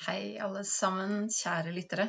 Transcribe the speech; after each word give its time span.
Hei, 0.00 0.38
alle 0.40 0.62
sammen, 0.64 1.26
kjære 1.28 1.74
lyttere. 1.76 2.06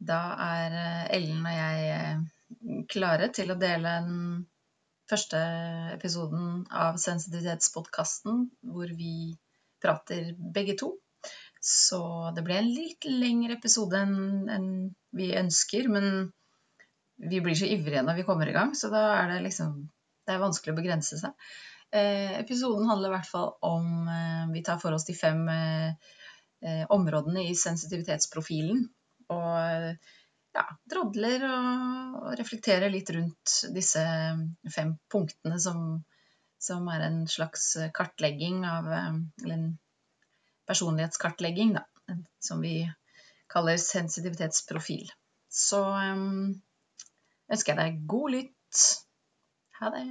Da 0.00 0.20
er 0.40 0.76
eh, 0.78 1.02
Ellen 1.18 1.42
og 1.44 1.52
jeg 1.52 1.90
eh, 1.92 2.22
klare 2.88 3.28
til 3.36 3.52
å 3.52 3.56
dele 3.60 3.92
den 4.06 4.14
første 5.10 5.42
episoden 5.98 6.62
av 6.72 6.96
Sensitivitetspodkasten, 7.02 8.40
hvor 8.72 8.96
vi 8.96 9.36
prater 9.84 10.32
begge 10.56 10.78
to. 10.80 10.94
Så 11.60 12.00
det 12.32 12.46
ble 12.46 12.56
en 12.56 12.72
litt 12.72 13.04
lengre 13.04 13.58
episode 13.58 14.00
enn 14.00 14.68
vi 15.18 15.28
ønsker, 15.36 15.92
men 15.92 16.30
vi 17.20 17.42
blir 17.44 17.58
så 17.58 17.68
ivrige 17.68 18.06
når 18.06 18.22
vi 18.22 18.28
kommer 18.30 18.48
i 18.48 18.56
gang, 18.56 18.72
så 18.72 18.88
da 18.94 19.10
er 19.18 19.34
det 19.34 19.42
liksom 19.50 19.76
Det 20.24 20.36
er 20.36 20.40
vanskelig 20.40 20.72
å 20.72 20.80
begrense 20.80 21.20
seg. 21.20 21.36
Eh, 21.92 22.32
episoden 22.40 22.88
handler 22.88 23.12
i 23.12 23.18
hvert 23.18 23.28
fall 23.28 23.58
om 23.64 24.08
Vi 24.54 24.64
tar 24.64 24.80
for 24.80 24.96
oss 24.96 25.04
de 25.08 25.16
fem 25.16 25.44
områdene 26.90 27.44
i 27.48 27.56
sensitivitetsprofilen. 27.56 28.80
Og 29.30 29.44
ja, 30.56 30.64
drodler 30.90 31.44
og, 31.48 32.30
reflekterer 32.38 32.90
litt 32.92 33.10
rundt 33.14 33.58
disse 33.74 34.02
fem 34.74 34.94
punktene 35.12 35.60
som, 35.62 36.00
som 36.58 36.88
er 36.92 37.04
en 37.06 37.20
slags 37.30 37.70
kartlegging 37.94 38.64
av 38.66 38.88
eh, 38.92 39.20
Eller 39.44 39.54
en 39.58 39.68
personlighetskartlegging, 40.68 41.76
da. 41.78 41.86
Som 42.40 42.60
vi 42.64 42.82
kaller 43.48 43.78
sensitivitetsprofil. 43.80 45.08
Så 45.48 45.80
um, 45.80 46.50
ønsker 47.48 47.72
jeg 47.72 47.78
deg 47.80 48.02
god 48.10 48.34
lytt. 48.34 48.82
Ha 49.80 49.92
det. 49.94 50.04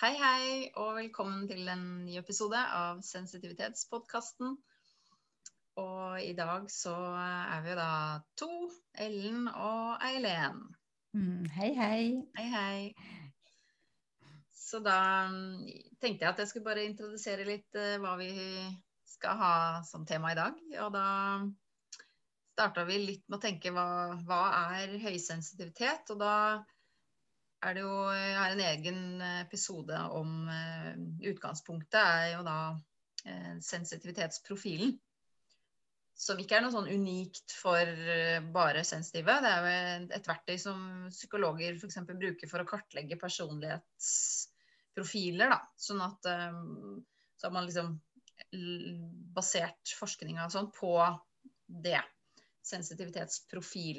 Hei, 0.00 0.14
hei, 0.16 0.44
og 0.80 0.94
velkommen 0.96 1.42
til 1.44 1.66
en 1.68 1.82
ny 2.06 2.14
episode 2.16 2.56
av 2.56 3.02
Sensitivitetspodkasten. 3.04 4.54
Og 5.82 6.22
i 6.24 6.30
dag 6.38 6.70
så 6.72 6.94
er 7.18 7.60
vi 7.60 7.68
jo 7.68 7.74
da 7.76 7.90
to, 8.40 8.48
Ellen 9.06 9.50
og 9.50 10.00
Eileen. 10.08 10.62
Mm, 11.12 11.44
hei, 11.52 11.68
hei. 11.76 12.00
Hei, 12.38 12.46
hei. 12.54 14.32
Så 14.56 14.80
da 14.80 14.96
mm, 15.28 15.68
tenkte 16.00 16.24
jeg 16.24 16.32
at 16.32 16.40
jeg 16.46 16.54
skulle 16.54 16.70
bare 16.70 16.88
introdusere 16.88 17.44
litt 17.44 17.76
uh, 17.76 18.00
hva 18.00 18.16
vi 18.22 18.32
skal 19.18 19.36
ha 19.44 19.54
som 19.84 20.08
tema 20.08 20.32
i 20.32 20.40
dag. 20.40 20.64
Og 20.80 20.96
da 20.96 21.06
starta 22.54 22.88
vi 22.88 23.02
litt 23.04 23.28
med 23.28 23.36
å 23.36 23.44
tenke 23.44 23.76
hva, 23.76 23.88
hva 24.24 24.44
er 24.72 24.96
høysensitivitet? 25.04 26.16
Og 26.16 26.24
da 26.24 26.34
er 27.60 27.76
det 27.76 27.82
jo 27.84 27.92
Jeg 28.14 28.38
har 28.38 28.54
en 28.54 28.62
egen 28.64 29.20
episode 29.44 29.98
om 30.16 30.48
uh, 30.48 30.94
Utgangspunktet 31.30 32.00
er 32.00 32.32
jo 32.34 32.42
da 32.46 32.58
uh, 32.72 33.56
sensitivitetsprofilen. 33.64 34.92
Som 36.20 36.38
ikke 36.40 36.56
er 36.58 36.62
noe 36.64 36.72
sånn 36.74 36.92
unikt 36.92 37.52
for 37.56 37.84
uh, 37.84 38.40
bare 38.54 38.84
sensitive. 38.88 39.40
Det 39.44 39.50
er 39.52 39.60
jo 39.60 39.66
et 40.18 40.28
verktøy 40.28 40.56
som 40.60 40.78
psykologer 41.12 41.72
f.eks. 41.76 41.98
bruker 42.10 42.48
for 42.50 42.58
å 42.62 42.68
kartlegge 42.68 43.20
personlighetsprofiler. 43.20 45.48
Da. 45.52 45.60
Sånn 45.76 46.02
at 46.04 46.20
så 46.24 47.42
har 47.46 47.52
man 47.54 47.66
liksom 47.68 47.88
basert 49.36 49.84
forskninga 49.96 50.50
sånn 50.52 50.70
på 50.72 51.16
det. 51.84 52.02
Sensitivitetsprofil. 52.64 53.98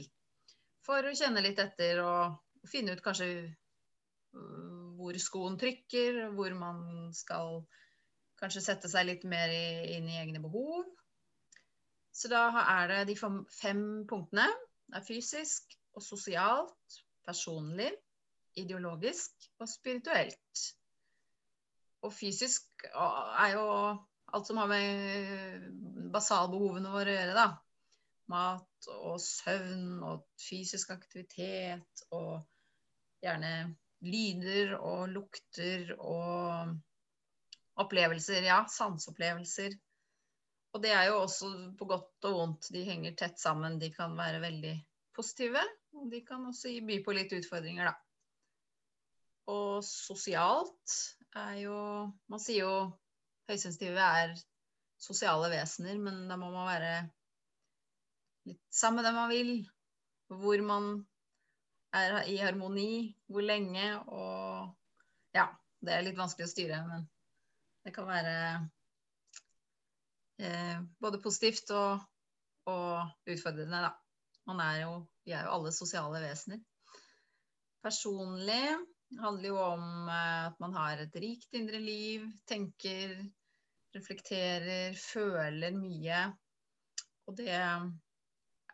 For 0.85 1.05
å 1.05 1.17
kjenne 1.17 1.41
litt 1.45 1.59
etter 1.61 2.01
og 2.03 2.21
finne 2.69 2.95
ut 2.95 3.03
kanskje 3.05 3.27
øh, 3.31 4.89
hvor 4.99 5.17
skoen 5.17 5.57
trykker, 5.59 6.27
hvor 6.35 6.53
man 6.57 6.81
skal 7.15 7.63
kanskje 8.41 8.63
sette 8.65 8.89
seg 8.89 9.07
litt 9.07 9.23
mer 9.29 9.53
inn 9.53 10.09
i 10.09 10.19
egne 10.21 10.41
behov. 10.43 10.85
Så 12.11 12.29
da 12.31 12.47
er 12.61 12.91
det 12.91 13.01
de 13.11 13.17
fem 13.17 13.83
punktene. 14.09 14.47
Det 14.91 14.99
er 14.99 15.07
fysisk 15.07 15.75
og 15.95 16.03
sosialt, 16.03 17.01
personlig, 17.25 17.91
ideologisk 18.59 19.49
og 19.61 19.69
spirituelt. 19.69 20.63
Og 22.01 22.13
fysisk 22.13 22.85
er 22.91 23.53
jo 23.53 23.65
alt 24.33 24.47
som 24.47 24.59
har 24.61 24.69
med 24.71 26.09
basalbehovene 26.13 26.91
våre 26.91 27.13
å 27.13 27.17
gjøre, 27.17 27.35
da. 27.37 27.47
Mat 28.31 28.89
og 28.95 29.17
søvn 29.21 30.01
og 30.07 30.25
fysisk 30.39 30.93
aktivitet 30.93 32.03
og 32.15 32.41
gjerne 33.21 33.53
lyder 34.01 34.75
og 34.79 35.07
lukter 35.13 35.93
og 35.97 36.73
opplevelser. 37.81 38.45
Ja, 38.45 38.63
sanseopplevelser. 38.69 39.77
Og 40.71 40.83
det 40.83 40.93
er 40.95 41.09
jo 41.09 41.19
også 41.25 41.49
på 41.77 41.87
godt 41.89 42.29
og 42.29 42.37
vondt. 42.37 42.69
De 42.73 42.85
henger 42.87 43.15
tett 43.19 43.39
sammen. 43.41 43.79
De 43.81 43.91
kan 43.93 44.15
være 44.17 44.41
veldig 44.43 44.75
positive, 45.15 45.63
og 45.97 46.07
de 46.11 46.21
kan 46.25 46.45
også 46.47 46.71
by 46.87 47.01
på 47.03 47.15
litt 47.15 47.33
utfordringer, 47.35 47.91
da. 47.91 47.95
Og 49.51 49.81
sosialt 49.83 50.95
er 51.35 51.55
jo 51.63 51.77
Man 52.29 52.39
sier 52.43 52.63
jo 52.63 52.75
høysensitive 53.49 54.05
er 54.21 54.35
sosiale 55.01 55.49
vesener, 55.51 55.97
men 55.99 56.27
da 56.29 56.37
må 56.39 56.51
man 56.53 56.69
være 56.69 56.93
litt 58.47 58.63
sammen 58.71 59.01
med 59.01 59.09
dem 59.09 59.17
man 59.19 59.31
vil. 59.33 59.51
Hvor 60.31 60.63
man 60.63 60.91
er 61.95 62.21
i 62.31 62.37
harmoni, 62.41 63.15
hvor 63.27 63.45
lenge 63.45 63.87
og 64.07 64.77
Ja, 65.35 65.45
det 65.79 65.93
er 65.95 66.03
litt 66.03 66.17
vanskelig 66.19 66.49
å 66.49 66.51
styre, 66.51 66.81
men 66.87 67.05
det 67.85 67.93
kan 67.95 68.07
være 68.07 68.33
eh, 70.43 70.81
både 71.01 71.21
positivt 71.23 71.71
og, 71.71 72.03
og 72.67 73.31
utfordrende, 73.31 73.79
da. 73.87 73.93
Man 74.49 74.59
er 74.59 74.81
jo, 74.81 74.91
vi 75.23 75.33
er 75.37 75.47
jo 75.47 75.53
alle 75.55 75.71
sosiale 75.71 76.19
vesener. 76.23 76.59
Personlig 77.81 78.65
handler 79.21 79.47
jo 79.47 79.57
om 79.63 80.11
eh, 80.11 80.49
at 80.49 80.59
man 80.61 80.75
har 80.77 81.01
et 81.01 81.17
rikt 81.23 81.55
indre 81.57 81.79
liv, 81.81 82.27
tenker, 82.49 83.15
reflekterer, 83.95 84.99
føler 84.99 85.75
mye. 85.75 86.25
Og 87.29 87.39
det 87.39 87.55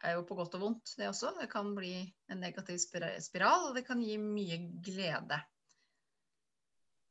er 0.03 0.17
jo 0.17 0.25
på 0.27 0.37
godt 0.37 0.55
og 0.57 0.63
vondt, 0.63 0.95
det 0.99 1.09
også. 1.09 1.33
Det 1.39 1.49
kan 1.51 1.73
bli 1.75 1.93
en 2.31 2.41
negativ 2.41 2.79
spiral, 2.81 3.69
og 3.69 3.77
det 3.77 3.85
kan 3.87 4.01
gi 4.03 4.17
mye 4.21 4.59
glede. 4.83 5.39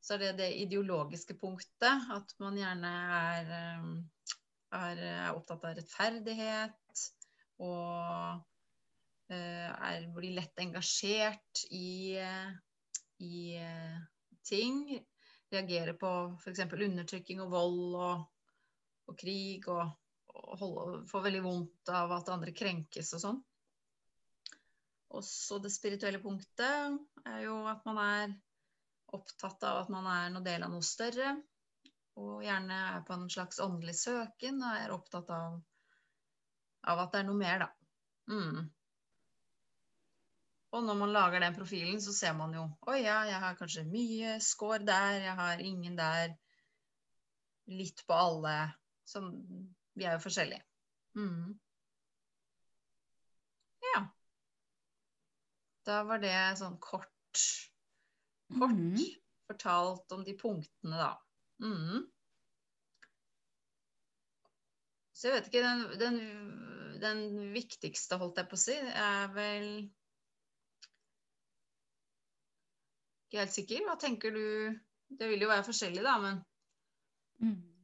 Så 0.06 0.14
er 0.14 0.22
det 0.22 0.34
det 0.38 0.50
ideologiske 0.62 1.34
punktet, 1.34 2.10
at 2.14 2.34
man 2.38 2.58
gjerne 2.58 2.92
er, 3.16 3.48
eh, 3.56 3.88
er, 4.78 5.00
er 5.02 5.34
opptatt 5.34 5.64
av 5.66 5.74
rettferdighet 5.80 7.02
og 7.64 8.42
eh, 9.32 9.66
er, 9.66 10.06
blir 10.14 10.36
lett 10.36 10.62
engasjert 10.62 11.64
i, 11.74 12.14
i 13.24 13.36
eh, 13.58 13.98
ting. 14.46 14.84
Reagerer 15.50 15.98
på 15.98 16.12
f.eks. 16.38 16.64
undertrykking 16.70 17.42
og 17.42 17.52
vold 17.54 17.98
og, 17.98 18.24
og 19.10 19.18
krig 19.18 19.66
og 19.70 19.86
holde, 20.60 21.02
får 21.10 21.24
veldig 21.28 21.42
vondt 21.44 21.92
av 21.92 22.12
at 22.16 22.32
andre 22.32 22.54
krenkes 22.56 23.12
og 23.16 23.22
sånn. 23.22 23.38
Også 25.16 25.60
det 25.62 25.72
spirituelle 25.72 26.20
punktet 26.20 26.98
er 27.24 27.42
jo 27.46 27.60
at 27.70 27.84
man 27.88 28.00
er 28.02 28.34
opptatt 29.16 29.62
av 29.64 29.84
at 29.84 29.92
man 29.92 30.08
er 30.10 30.32
noe 30.34 30.44
del 30.44 30.66
av 30.66 30.72
noe 30.72 30.84
større. 30.84 31.36
Og 32.16 32.40
gjerne 32.44 32.76
er 32.96 33.04
på 33.06 33.14
en 33.16 33.28
slags 33.32 33.60
åndelig 33.62 33.96
søken 34.00 34.62
og 34.64 34.78
er 34.80 34.94
opptatt 34.94 35.30
av, 35.32 35.58
av 36.90 37.04
at 37.04 37.12
det 37.12 37.20
er 37.22 37.28
noe 37.28 37.40
mer, 37.40 37.66
da. 37.66 37.68
Mm. 38.32 38.64
Og 40.76 40.84
når 40.84 40.98
man 40.98 41.12
lager 41.14 41.40
den 41.40 41.54
profilen, 41.56 42.00
så 42.02 42.12
ser 42.12 42.34
man 42.36 42.52
jo 42.56 42.64
Oi, 42.90 42.98
ja, 43.04 43.20
jeg 43.28 43.40
har 43.44 43.58
kanskje 43.58 43.86
mye 43.88 44.36
score 44.44 44.82
der, 44.84 45.20
jeg 45.28 45.36
har 45.38 45.62
ingen 45.62 45.96
der. 45.96 46.34
Litt 47.70 48.02
på 48.06 48.14
alle. 48.16 48.56
Sånn 49.06 49.30
vi 49.96 50.04
er 50.04 50.16
jo 50.16 50.22
forskjellige. 50.22 50.62
Mm. 51.16 51.54
Ja. 53.86 54.02
Da 55.88 56.02
var 56.08 56.20
det 56.22 56.34
sånn 56.60 56.80
kort 56.82 57.12
Kort 58.46 58.76
mm. 58.78 59.00
fortalt 59.48 60.12
om 60.14 60.22
de 60.24 60.36
punktene, 60.38 60.98
da. 61.00 61.08
Mm. 61.64 62.04
Så 65.16 65.26
jeg 65.26 65.34
vet 65.34 65.48
ikke 65.50 65.64
den, 65.64 65.82
den, 65.98 66.18
den, 67.02 67.22
viktigste, 67.54 68.18
holdt 68.20 68.38
jeg 68.38 68.48
på 68.50 68.58
å 68.58 68.62
si, 68.62 68.76
er 68.76 69.32
vel 69.34 69.70
Ikke 73.26 73.42
helt 73.42 73.56
sikker. 73.56 73.82
Hva 73.88 73.96
tenker 73.98 74.30
du? 74.36 74.44
Det 75.10 75.26
vil 75.32 75.42
jo 75.42 75.50
være 75.50 75.66
forskjellig, 75.66 76.04
da, 76.06 76.14
men 76.22 76.38
mm. 77.42 77.75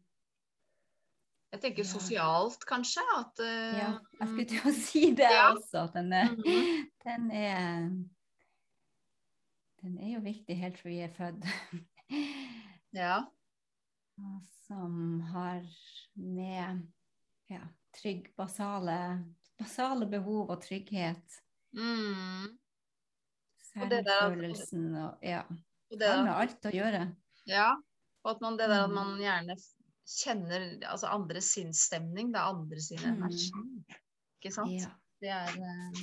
Jeg 1.53 1.61
tenker 1.61 1.85
Ja. 1.85 1.89
sosialt, 1.91 2.65
kanskje. 2.67 3.03
At 3.19 3.41
uh, 3.45 3.79
Ja, 3.79 3.91
jeg 4.21 4.29
skulle 4.29 4.49
til 4.49 4.61
å 4.71 4.73
si 4.73 5.03
det 5.15 5.29
Ja. 5.31 5.51
også. 5.53 5.85
At 5.85 5.93
den 5.95 6.13
er, 6.13 6.29
-hmm. 6.29 6.91
den 7.05 7.31
er 7.31 7.91
Den 9.83 9.99
er 9.99 10.15
jo 10.15 10.21
viktig 10.21 10.57
helt 10.57 10.79
fra 10.79 10.89
vi 10.89 10.99
er 11.01 11.09
født. 11.09 11.45
Ja. 12.95 13.25
Som 14.67 15.21
har 15.21 15.63
med 16.15 16.83
ja, 17.51 17.61
trygg, 17.97 18.29
basale, 18.37 19.25
basale 19.59 20.07
behov 20.07 20.51
og 20.51 20.63
trygghet. 20.63 21.41
Mm. 21.73 22.59
Selvfølelsen 23.73 24.95
og 24.97 25.19
ja. 25.25 25.43
Og 25.91 25.99
det 25.99 26.09
Har 26.09 26.23
med 26.25 26.35
alt 26.35 26.67
å 26.69 26.73
gjøre. 26.73 27.03
Ja, 27.49 27.71
og 28.25 28.31
at 28.35 28.41
man, 28.45 28.57
det 28.59 28.69
der 28.69 28.85
at 28.85 28.91
Mm. 28.91 28.95
man 28.95 29.19
gjerne 29.21 29.53
f- 29.57 29.82
kjenner 30.09 30.65
altså 30.91 31.07
andres 31.15 31.53
sinnsstemning, 31.55 32.33
det 32.35 32.41
er 32.41 32.51
andre 32.53 32.81
sin 32.81 32.99
Mm. 32.99 33.23
energi. 33.23 33.51
Ikke 34.41 34.53
sant? 34.55 34.73
Ja. 34.75 34.91
Det 35.23 35.31
er 35.31 35.49
eh, 35.55 36.03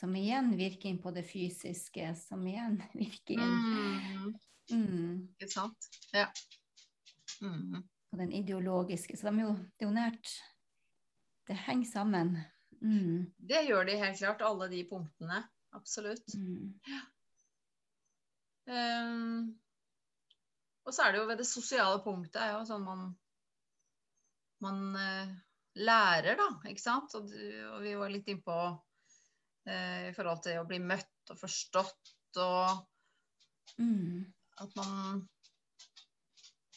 Som 0.00 0.14
igjen 0.18 0.50
virker 0.58 0.88
inn 0.90 0.98
på 1.00 1.12
det 1.14 1.22
fysiske, 1.24 2.10
som 2.18 2.42
igjen 2.46 2.80
virker 2.94 3.38
inn 3.38 3.54
mm, 3.62 4.34
mm, 4.70 5.12
Ikke 5.38 5.48
sant? 5.52 5.88
Ja. 6.12 6.26
Mm. 7.40 7.82
på 8.10 8.16
den 8.18 8.32
ideologiske. 8.32 9.16
Så 9.16 9.30
de 9.30 9.38
er 9.40 9.46
jo, 9.48 9.54
det 9.54 9.86
er 9.86 9.88
jo 9.88 9.94
nært 9.94 10.34
Det 11.48 11.56
henger 11.56 11.86
sammen. 11.90 12.36
Mm, 12.80 13.32
Det 13.38 13.66
gjør 13.68 13.84
de 13.86 13.96
helt 14.00 14.18
klart, 14.18 14.42
alle 14.42 14.68
de 14.70 14.84
punktene. 14.90 15.42
Absolutt. 15.72 16.34
mm, 16.34 16.74
Um, 18.66 19.58
og 20.84 20.94
så 20.94 21.04
er 21.04 21.12
det 21.14 21.22
jo 21.22 21.28
ved 21.28 21.40
det 21.40 21.48
sosiale 21.48 22.00
punktet 22.04 22.40
er 22.42 22.54
jo 22.54 22.64
sånn 22.68 22.84
man 22.84 23.04
man 24.64 24.96
eh, 24.96 25.32
lærer, 25.84 26.38
da, 26.38 26.48
ikke 26.70 26.82
sant? 26.82 27.14
Og, 27.18 27.28
du, 27.28 27.40
og 27.74 27.82
vi 27.84 27.94
var 27.98 28.12
litt 28.12 28.28
innpå 28.32 28.56
eh, 29.68 30.10
i 30.10 30.14
forhold 30.16 30.44
til 30.46 30.60
å 30.60 30.66
bli 30.68 30.78
møtt 30.80 31.34
og 31.34 31.40
forstått, 31.40 32.14
og 32.40 33.80
mm, 33.80 34.22
at 34.64 34.76
man 34.78 35.24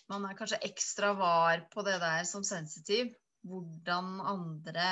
man 0.08 0.24
er 0.24 0.38
kanskje 0.40 0.62
ekstra 0.64 1.12
var 1.20 1.66
på 1.74 1.84
det 1.84 1.98
der 2.00 2.24
som 2.28 2.44
sensitiv. 2.48 3.12
Hvordan 3.48 4.22
andre 4.24 4.88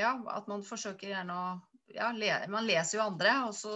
Ja, 0.00 0.14
at 0.32 0.48
man 0.48 0.64
forsøker 0.64 1.12
gjerne 1.12 1.36
å 1.36 1.48
ja, 1.92 2.10
le, 2.16 2.30
Man 2.48 2.66
leser 2.68 2.98
jo 2.98 3.04
andre, 3.04 3.34
og 3.48 3.54
så 3.56 3.74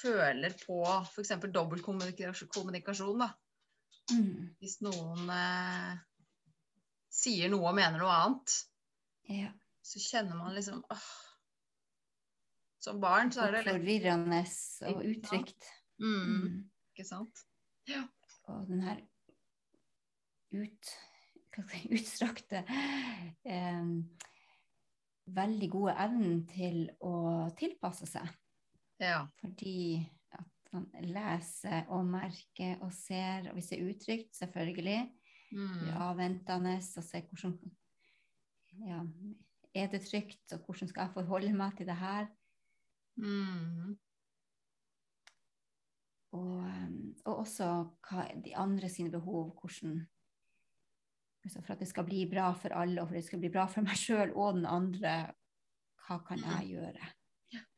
føler 0.00 0.54
på 0.64 0.80
f.eks. 1.04 1.32
dobbeltkommunikasjon, 1.54 3.24
mm, 4.12 4.56
Hvis 4.60 4.78
noen 4.84 5.32
eh, 5.34 5.98
sier 7.10 7.52
noe 7.52 7.70
og 7.70 7.76
mener 7.78 8.00
noe 8.00 8.14
annet, 8.14 8.56
ja. 9.30 9.52
så 9.82 10.02
kjenner 10.02 10.38
man 10.40 10.56
liksom 10.56 10.82
åh. 10.90 11.10
Som 12.80 13.00
barn 13.02 13.28
så 13.32 13.44
er 13.44 13.58
det 13.58 13.64
litt 13.66 13.74
Forvirrende 13.76 14.40
og 14.88 15.02
utrygt. 15.04 15.68
mm, 16.00 16.20
Mm. 16.32 16.70
Ikke 16.94 17.04
sant? 17.04 17.42
Og 18.48 18.66
den 18.66 18.80
her 18.82 19.02
ut, 20.56 20.92
utstrakte 21.92 22.64
eh, 23.44 23.90
veldig 25.36 25.68
gode 25.70 25.94
evnen 26.06 26.46
til 26.50 26.86
å 27.04 27.14
tilpasse 27.58 28.08
seg. 28.08 28.39
Ja. 29.00 29.24
Fordi 29.40 30.06
at 30.36 30.72
man 30.74 30.86
leser 31.02 31.88
og 31.88 32.04
merker 32.06 32.82
og 32.84 32.92
ser, 32.94 33.48
og 33.48 33.56
hvis 33.56 33.72
det 33.72 33.78
er 33.80 33.88
utrygt, 33.90 34.36
selvfølgelig, 34.36 35.00
Mm. 35.50 35.88
avventende 35.98 36.76
og 36.78 37.02
ser 37.02 37.24
hvordan 37.26 37.56
ja, 38.86 39.00
Er 39.74 39.86
det 39.90 40.00
trygt, 40.06 40.52
og 40.52 40.58
hvordan 40.58 40.88
skal 40.88 41.00
jeg 41.02 41.14
forholde 41.14 41.52
meg 41.52 41.76
til 41.76 41.86
det 41.86 41.96
her? 41.96 42.26
Mm. 43.16 43.98
Og, 46.32 46.56
um, 46.62 47.14
og 47.24 47.36
også 47.36 47.68
hva 48.06 48.28
de 48.44 48.56
andre 48.56 48.88
sine 48.88 49.10
behov, 49.10 49.58
hvordan 49.60 50.06
altså 51.44 51.62
For 51.62 51.72
at 51.72 51.80
det 51.80 51.88
skal 51.88 52.04
bli 52.04 52.26
bra 52.30 52.52
for 52.52 52.68
alle, 52.68 53.00
og 53.00 53.08
for 53.08 53.14
at 53.14 53.22
det 53.22 53.26
skal 53.26 53.40
bli 53.40 53.50
bra 53.50 53.66
for 53.66 53.80
meg 53.86 53.96
sjøl 53.98 54.34
og 54.36 54.54
den 54.58 54.66
andre, 54.66 55.32
hva 56.06 56.18
kan 56.26 56.38
jeg 56.38 56.74
gjøre? 56.74 57.10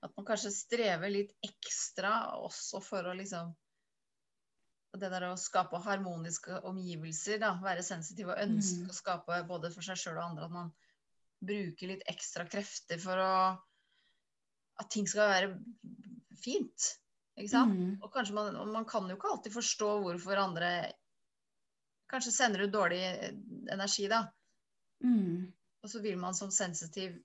At 0.02 0.12
man 0.16 0.26
kanskje 0.28 0.50
strever 0.52 1.10
litt 1.12 1.32
ekstra 1.46 2.36
også 2.42 2.80
for 2.84 3.08
å 3.08 3.14
liksom 3.18 3.54
Det 4.92 5.08
der 5.08 5.24
å 5.30 5.36
skape 5.40 5.78
harmoniske 5.80 6.58
omgivelser, 6.68 7.38
da. 7.40 7.54
Være 7.64 7.80
sensitiv 7.82 8.28
og 8.28 8.36
ønske 8.42 8.82
Mm. 8.82 8.90
å 8.90 8.96
skape 8.96 9.38
både 9.48 9.70
for 9.72 9.80
seg 9.86 9.96
sjøl 9.96 10.18
og 10.18 10.24
andre. 10.26 10.44
At 10.44 10.52
man 10.52 10.72
bruker 11.40 11.88
litt 11.88 12.02
ekstra 12.12 12.44
krefter 12.44 13.00
for 13.00 13.16
å 13.16 13.30
At 14.80 14.90
ting 14.90 15.06
skal 15.06 15.28
være 15.28 15.48
fint. 16.42 16.98
Ikke 17.38 17.48
sant? 17.48 17.72
Mm, 17.72 17.98
Og 18.02 18.12
kanskje 18.12 18.34
man, 18.34 18.72
man 18.72 18.84
kan 18.88 19.08
jo 19.08 19.16
ikke 19.16 19.30
alltid 19.30 19.52
forstå 19.52 19.88
hvorfor 20.02 20.40
andre 20.40 20.92
kanskje 22.12 22.32
sender 22.32 22.64
ut 22.66 22.72
dårlig 22.72 23.00
energi, 23.72 24.08
da. 24.08 24.26
mm, 25.04 25.52
Og 25.82 25.90
så 25.90 26.00
vil 26.02 26.18
man 26.18 26.34
som 26.34 26.50
sensitiv 26.50 27.16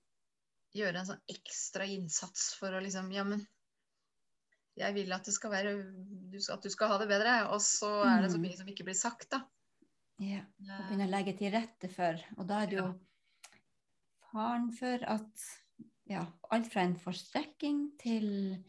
gjøre 0.76 1.00
en 1.00 1.06
sånn 1.06 1.22
ekstra 1.28 1.86
innsats 1.88 2.54
for 2.58 2.74
å 2.76 2.80
liksom 2.84 3.10
Ja, 3.12 3.24
men 3.24 3.46
jeg 4.78 4.94
vil 4.94 5.12
at 5.12 5.24
det 5.26 5.34
skal 5.34 5.50
være 5.50 5.72
At 6.52 6.62
du 6.62 6.70
skal 6.70 6.88
ha 6.92 6.98
det 6.98 7.08
bedre. 7.10 7.48
Og 7.52 7.60
så 7.64 8.04
er 8.06 8.22
det 8.22 8.30
så 8.30 8.38
Mm. 8.38 8.42
mye 8.42 8.56
som 8.56 8.68
ikke 8.68 8.84
blir 8.84 8.94
sagt, 8.94 9.30
da. 9.30 9.40
ja. 10.20 10.40
Og 10.60 10.88
begynne 10.88 11.06
å 11.08 11.10
legge 11.10 11.36
til 11.38 11.50
rette 11.52 11.88
for. 11.90 12.18
Og 12.38 12.46
da 12.46 12.62
er 12.62 12.66
det 12.66 12.78
jo 12.78 13.00
faren 14.32 14.70
for 14.76 15.02
at 15.08 15.44
ja, 16.08 16.24
alt 16.50 16.70
fra 16.72 16.82
en 16.82 16.96
forstrekking 16.96 17.82
til 18.00 18.64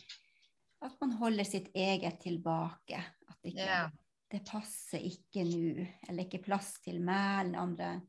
at 0.82 0.96
man 1.02 1.12
holder 1.20 1.44
sitt 1.48 1.70
eget 1.76 2.20
tilbake. 2.24 3.00
At 3.30 3.38
ikke, 3.44 3.66
Ja. 3.66 3.90
det 4.32 4.46
passer 4.48 5.00
ikke 5.00 5.44
nå, 5.46 5.88
eller 6.08 6.24
ikke 6.26 6.44
plass 6.44 6.80
til 6.84 7.00
meg 7.02 7.46
eller 7.46 7.60
andre. 7.60 8.02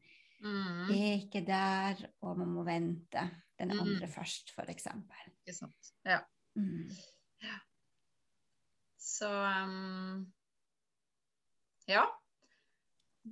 Mm, 0.42 0.90
Er 0.90 1.18
ikke 1.20 1.44
der, 1.46 2.08
og 2.22 2.38
man 2.38 2.48
må 2.48 2.64
vente 2.64 3.30
den 3.68 3.76
Mm. 3.76 3.80
andre 3.84 4.08
først, 4.08 4.50
f.eks. 4.56 4.86
ikke 5.44 5.54
sant. 5.56 5.92
Ja. 6.04 6.20
Mm. 6.56 6.90
Så 9.00 9.28
um, 9.30 10.32
Ja. 11.88 12.04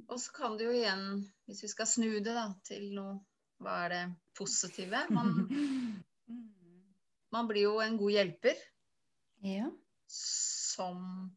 Og 0.08 0.18
så 0.20 0.32
kan 0.36 0.56
det 0.58 0.66
jo 0.68 0.74
igjen, 0.76 1.04
hvis 1.48 1.62
vi 1.64 1.68
skal 1.72 1.86
snu 1.88 2.10
det 2.20 2.34
da, 2.36 2.48
til 2.68 2.90
noe 2.96 3.18
Hva 3.58 3.72
er 3.86 3.88
det 3.90 4.02
positive? 4.38 5.00
Man, 5.10 5.32
Mm. 5.48 6.04
man 7.34 7.48
blir 7.50 7.64
jo 7.64 7.78
en 7.82 7.96
god 7.98 8.12
hjelper. 8.14 8.54
Ja. 9.42 9.70
som 10.08 11.30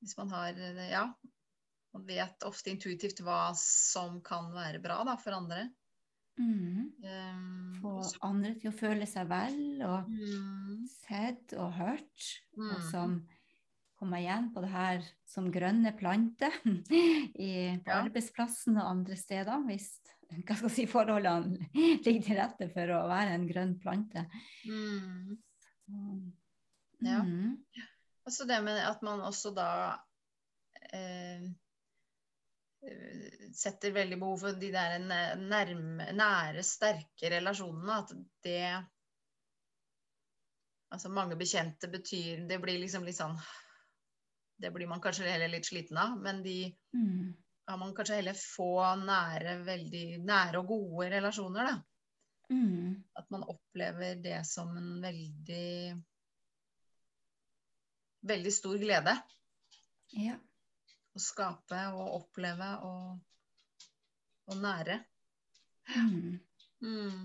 Hvis 0.00 0.16
man 0.18 0.30
har 0.30 0.52
Ja. 0.90 1.04
Man 1.94 2.06
vet 2.06 2.42
ofte 2.44 2.70
intuitivt 2.70 3.20
hva 3.24 3.54
som 3.56 4.20
kan 4.20 4.50
være 4.52 4.82
bra 4.82 4.98
da, 5.04 5.14
for 5.16 5.32
andre. 5.32 5.70
Mm. 6.38 6.92
Um, 7.02 7.76
Få 7.80 7.94
og 8.02 8.16
andre 8.28 8.54
til 8.60 8.68
å 8.70 8.76
føle 8.76 9.06
seg 9.08 9.28
vel 9.30 9.56
og 9.86 10.08
Mm, 10.10 10.82
sett 10.90 11.54
og 11.56 11.72
hørt. 11.78 12.26
Og 12.58 12.74
mm, 12.76 12.82
som 12.90 13.14
kommer 13.96 14.20
igjen 14.20 14.50
på 14.52 14.60
det 14.60 14.70
her 14.74 15.06
som 15.24 15.48
grønne 15.52 15.94
planter 15.96 16.52
i, 16.66 17.78
på 17.80 17.88
Ja. 17.88 18.02
arbeidsplassen 18.02 18.76
og 18.76 18.90
andre 18.90 19.16
steder, 19.16 19.64
hvis 19.68 19.88
hva 20.26 20.56
skal 20.58 20.68
jeg 20.68 20.74
si, 20.74 20.86
forholdene 20.90 21.68
ligger 22.04 22.22
til 22.26 22.36
rette 22.40 22.66
for 22.74 22.90
å 22.96 23.04
være 23.08 23.36
en 23.38 23.46
grønn 23.48 23.76
plante. 23.80 24.26
mm. 24.66 25.38
Ja. 27.06 27.22
mm. 27.22 27.56
Altså 28.26 28.44
det 28.48 28.58
med 28.64 28.80
at 28.82 29.02
man 29.06 29.20
også 29.22 29.52
da 29.54 29.68
eh, 30.92 31.44
setter 33.56 33.94
veldig 33.94 34.18
behov 34.20 34.42
for 34.44 34.58
de 34.60 34.68
der 34.74 34.98
nærme, 35.00 36.10
nære, 36.16 36.62
sterke 36.66 37.30
relasjonene. 37.32 38.02
At 38.02 38.12
det 38.46 38.60
Altså 40.94 41.10
mange 41.10 41.34
bekjente 41.34 41.88
betyr 41.90 42.44
Det 42.46 42.60
blir 42.62 42.78
liksom 42.78 43.02
litt 43.04 43.18
sånn 43.18 43.34
Det 44.62 44.70
blir 44.72 44.86
man 44.86 45.00
kanskje 45.02 45.26
heller 45.26 45.50
litt 45.50 45.66
sliten 45.66 45.98
av, 45.98 46.14
men 46.22 46.42
de 46.44 46.74
Mm. 46.94 47.34
har 47.68 47.76
man 47.76 47.94
kanskje 47.94 48.20
heller 48.20 48.38
få 48.38 48.94
nære, 49.02 49.58
veldig 49.66 50.04
nære 50.24 50.58
og 50.62 50.66
gode 50.70 51.10
relasjoner, 51.10 51.66
da. 51.66 51.82
Mm. 52.54 53.04
At 53.18 53.30
man 53.30 53.42
opplever 53.42 54.14
det 54.22 54.46
som 54.46 54.70
en 54.76 55.02
veldig 55.02 56.02
Veldig 58.26 58.52
stor 58.52 58.78
glede. 58.78 59.12
Ja. 60.16 60.38
Å 61.16 61.22
skape 61.22 61.78
og 61.96 62.16
oppleve 62.18 62.70
og, 62.84 63.86
og 64.52 64.58
nære. 64.60 64.98
Mm. 65.96 66.34
Mm. 66.84 67.22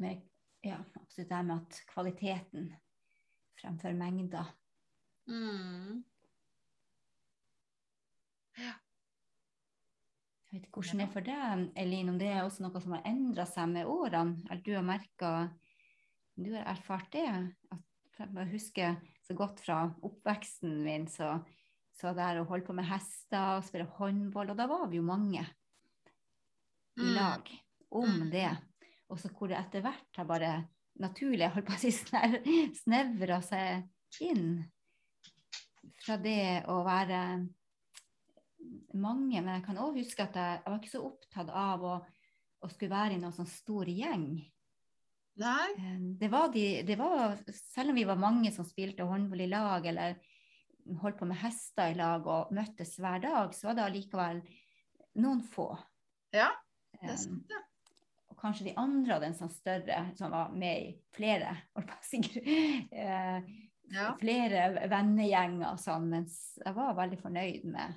Med, 0.00 0.22
ja, 0.64 0.78
absolutt 0.96 1.28
det 1.28 1.42
med 1.44 1.58
at 1.58 1.80
kvaliteten 1.90 2.70
fremfor 3.60 3.92
mengda. 3.98 4.46
Mm. 5.28 6.00
Jeg 10.52 10.58
vet 10.58 10.66
ikke 10.66 10.82
hvordan 10.82 11.00
det 11.00 11.06
er 11.06 11.12
for 11.12 11.24
deg, 11.24 11.62
Elin, 11.80 12.10
om 12.12 12.18
det 12.20 12.28
er 12.28 12.42
også 12.42 12.64
noe 12.64 12.80
som 12.84 12.92
har 12.96 13.06
endra 13.08 13.46
seg 13.48 13.70
med 13.70 13.88
årene? 13.88 14.42
Eller 14.50 14.64
du 14.64 14.74
har 14.76 14.84
merka 14.84 15.30
Du 16.36 16.50
har 16.52 16.64
erfart 16.72 17.12
det? 17.12 17.28
At 17.72 18.20
jeg 18.20 18.52
husker 18.52 18.96
så 19.24 19.36
godt 19.36 19.60
fra 19.64 19.82
oppveksten 20.04 20.80
min, 20.84 21.06
så, 21.08 21.38
så 22.00 22.12
der 22.16 22.40
å 22.40 22.46
holde 22.48 22.66
på 22.66 22.74
med 22.76 22.88
hester 22.88 23.58
og 23.58 23.66
spille 23.66 23.88
håndball, 23.98 24.52
og 24.52 24.58
da 24.58 24.66
var 24.70 24.86
vi 24.90 25.00
jo 25.00 25.06
mange 25.06 25.42
i 25.42 27.02
Mm. 27.02 27.14
lag 27.16 27.48
om 27.90 28.30
det. 28.30 28.50
Og 29.08 29.18
så 29.20 29.28
hvor 29.32 29.48
det 29.48 29.56
etter 29.58 29.80
hvert 29.84 30.16
har 30.16 30.24
bare 30.28 30.68
naturlig 31.00 31.48
holdt 31.52 31.66
på 31.66 31.72
å 31.72 31.80
si, 31.80 31.90
snevra 32.84 33.40
seg 33.44 33.88
inn 34.20 34.62
fra 36.04 36.16
det 36.20 36.64
å 36.68 36.82
være 36.84 37.48
mange. 38.94 39.40
Men 39.40 39.54
jeg 39.56 39.64
kan 39.66 39.80
òg 39.82 40.00
huske 40.00 40.24
at 40.26 40.36
jeg, 40.36 40.60
jeg 40.60 40.70
var 40.72 40.80
ikke 40.80 40.92
så 40.92 41.04
opptatt 41.06 41.52
av 41.62 41.84
å, 41.84 41.94
å 42.62 42.70
skulle 42.72 42.94
være 42.94 43.16
i 43.16 43.22
noen 43.22 43.34
sånn 43.36 43.48
stor 43.50 43.88
gjeng. 43.88 44.28
Nei. 45.40 45.68
Eh, 45.78 45.98
Det 46.20 46.28
var 46.32 46.52
de, 46.52 46.66
det 46.86 46.98
var, 47.00 47.38
selv 47.72 47.90
om 47.92 47.96
vi 47.96 48.04
var 48.08 48.20
mange 48.20 48.52
som 48.52 48.68
spilte 48.68 49.06
håndball 49.08 49.46
i 49.46 49.50
lag, 49.50 49.86
eller 49.86 50.20
holdt 51.00 51.18
på 51.18 51.26
med 51.30 51.36
hester 51.42 51.92
i 51.92 51.94
lag 51.98 52.26
og 52.26 52.52
møttes 52.52 52.96
hver 53.00 53.20
dag, 53.22 53.54
så 53.54 53.68
var 53.70 53.74
det 53.78 53.84
allikevel 53.86 54.42
noen 55.22 55.42
få. 55.46 55.70
Ja, 56.34 56.50
det 56.94 57.02
Eh, 57.02 57.10
er 57.12 57.16
sant, 57.16 57.48
det. 57.48 57.60
og 58.30 58.36
kanskje 58.38 58.64
de 58.70 58.74
andre 58.76 59.12
hadde 59.14 59.26
en 59.26 59.34
sånn 59.34 59.50
større, 59.52 60.16
som 60.16 60.30
var 60.30 60.52
med 60.52 60.82
i 60.82 60.92
flere, 61.14 61.56
eh, 62.92 63.42
Ja. 63.92 64.14
flere 64.20 64.88
vennegjenger 64.88 65.72
og 65.72 65.78
sånn, 65.78 66.08
mens 66.08 66.58
jeg 66.64 66.74
var 66.74 66.94
veldig 66.94 67.20
fornøyd 67.20 67.64
med 67.64 67.94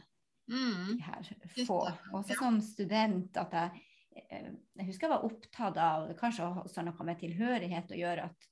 Mm. 0.47 0.97
de 0.97 1.01
her 1.01 1.23
få. 1.65 1.79
Også 2.13 2.29
ja. 2.29 2.35
som 2.35 2.59
student 2.61 3.35
at 3.37 3.51
jeg 3.51 3.81
eh, 4.29 4.51
Jeg 4.77 4.85
husker 4.85 5.07
jeg 5.07 5.09
var 5.09 5.23
opptatt 5.25 5.77
av 5.77 6.13
Kanskje 6.17 6.45
også 6.63 6.83
noe 6.85 7.03
med 7.03 7.17
tilhørighet 7.19 7.89
å 7.91 7.97
gjøre. 7.97 8.23
at 8.25 8.47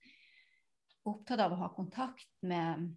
Opptatt 1.06 1.40
av 1.40 1.52
å 1.52 1.58
ha 1.58 1.70
kontakt 1.70 2.28
med, 2.42 2.96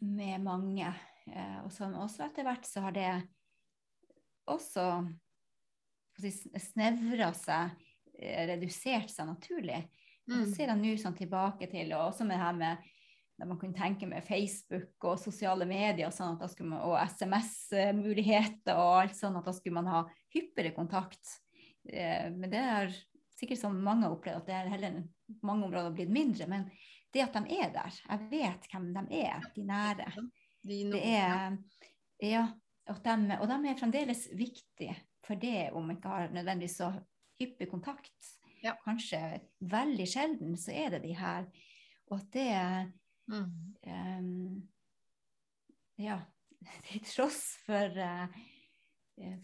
med 0.00 0.42
mange. 0.44 0.94
Eh, 1.26 1.58
og 1.64 1.70
som 1.72 1.94
også 1.94 2.26
etter 2.26 2.46
hvert 2.46 2.66
så 2.68 2.82
har 2.84 2.92
det 2.96 3.10
også 4.50 4.86
si, 6.20 6.30
snevra 6.60 7.30
seg, 7.36 7.70
eh, 8.18 8.46
redusert 8.52 9.10
seg 9.10 9.30
naturlig. 9.30 9.82
Og 10.24 10.32
så 10.32 10.44
Mm. 10.44 10.54
ser 10.54 10.66
jeg 10.68 10.76
nå 10.80 10.96
sånn 10.96 11.16
tilbake 11.16 11.70
til, 11.70 11.92
og 11.92 12.12
også 12.12 12.24
med 12.24 12.38
det 12.38 12.44
her 12.44 12.52
med 12.52 12.78
da 13.38 13.44
man 13.46 13.58
kunne 13.58 13.74
tenke 13.74 14.06
med 14.06 14.22
Facebook 14.22 15.02
og 15.02 15.18
sosiale 15.18 15.66
medier 15.66 16.06
og, 16.06 16.12
sånn 16.12 16.38
man, 16.68 16.80
og 16.80 16.96
SMS-muligheter 17.02 18.76
og 18.78 19.02
alt 19.02 19.16
sånn 19.18 19.36
at 19.36 19.44
da 19.44 19.52
skulle 19.52 19.74
man 19.74 19.90
ha 19.90 20.04
hyppigere 20.32 20.74
kontakt. 20.74 21.40
Eh, 21.88 22.30
men 22.30 22.48
det 22.48 22.60
er 22.62 22.94
sikkert 23.34 23.58
som 23.58 23.82
mange 23.82 24.06
har 24.06 24.14
opplevd, 24.14 24.36
at 24.36 24.46
det 24.46 24.54
er 24.54 24.70
heller 24.70 25.02
mange 25.42 25.66
områder 25.66 25.94
blitt 25.96 26.14
mindre. 26.14 26.46
Men 26.48 26.70
det 27.14 27.22
at 27.22 27.34
de 27.38 27.56
er 27.62 27.70
der, 27.72 27.96
jeg 28.08 28.28
vet 28.30 28.68
hvem 28.72 28.90
de 29.10 29.20
er, 29.22 29.40
de 29.54 29.64
nære. 29.68 30.08
De 30.64 31.00
er, 31.00 31.56
ja, 32.22 32.44
og, 32.90 33.00
de, 33.04 33.38
og 33.40 33.48
de 33.48 33.58
er 33.70 33.78
fremdeles 33.80 34.28
viktige 34.36 34.96
for 35.24 35.34
det, 35.40 35.70
om 35.72 35.86
man 35.86 35.96
ikke 35.96 36.08
har 36.08 36.28
nødvendigvis 36.34 36.76
så 36.80 36.90
hyppig 37.40 37.68
kontakt. 37.70 38.34
Ja. 38.64 38.74
Kanskje 38.84 39.40
veldig 39.60 40.06
sjelden 40.08 40.56
så 40.56 40.72
er 40.72 40.94
det 40.94 41.02
de 41.04 41.14
her. 41.16 41.46
Og 42.10 42.18
at 42.20 42.30
det 42.32 42.92
Mm. 43.26 43.74
um, 43.88 44.68
ja, 45.98 46.18
til 46.90 47.00
tross 47.08 47.56
for, 47.64 47.96
eh, 47.96 48.28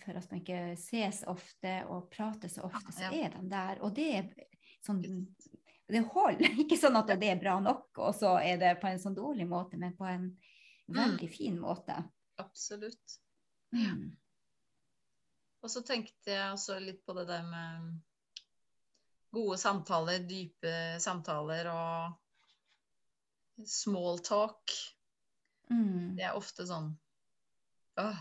for 0.04 0.18
at 0.18 0.26
man 0.30 0.40
ikke 0.42 0.76
ses 0.76 1.22
ofte 1.26 1.72
og 1.88 2.10
prater 2.12 2.48
så 2.52 2.66
ofte, 2.68 2.92
så 2.92 3.08
Ja. 3.08 3.24
er 3.24 3.28
de 3.38 3.50
der. 3.50 3.80
Og 3.80 3.94
det 3.96 4.08
er 4.18 4.28
sånn 4.84 5.00
Det 5.90 6.02
holder. 6.14 6.54
Ikke 6.64 6.78
sånn 6.80 6.96
at 7.00 7.10
det 7.10 7.28
er 7.32 7.40
bra 7.40 7.56
nok, 7.62 7.88
og 7.98 8.14
så 8.16 8.36
er 8.42 8.58
det 8.60 8.76
på 8.82 8.88
en 8.90 9.00
sånn 9.02 9.16
dårlig 9.16 9.46
måte, 9.50 9.76
men 9.80 9.96
på 9.98 10.06
en 10.08 10.30
veldig 10.90 11.28
fin 11.30 11.58
måte. 11.60 11.96
Absolutt. 12.40 13.18
Mm. 13.76 14.08
Og 15.62 15.70
så 15.70 15.82
tenkte 15.86 16.32
jeg 16.32 16.54
også 16.54 16.78
litt 16.82 17.02
på 17.06 17.12
det 17.18 17.26
der 17.28 17.42
med 17.46 17.98
gode 19.30 19.58
samtaler, 19.60 20.22
dype 20.26 20.72
samtaler 21.02 21.68
og 21.70 22.16
small 23.68 24.18
talk. 24.24 24.72
Mm. 25.70 26.16
Det 26.16 26.24
er 26.26 26.34
ofte 26.38 26.64
sånn 26.66 26.88
Åh, 28.00 28.16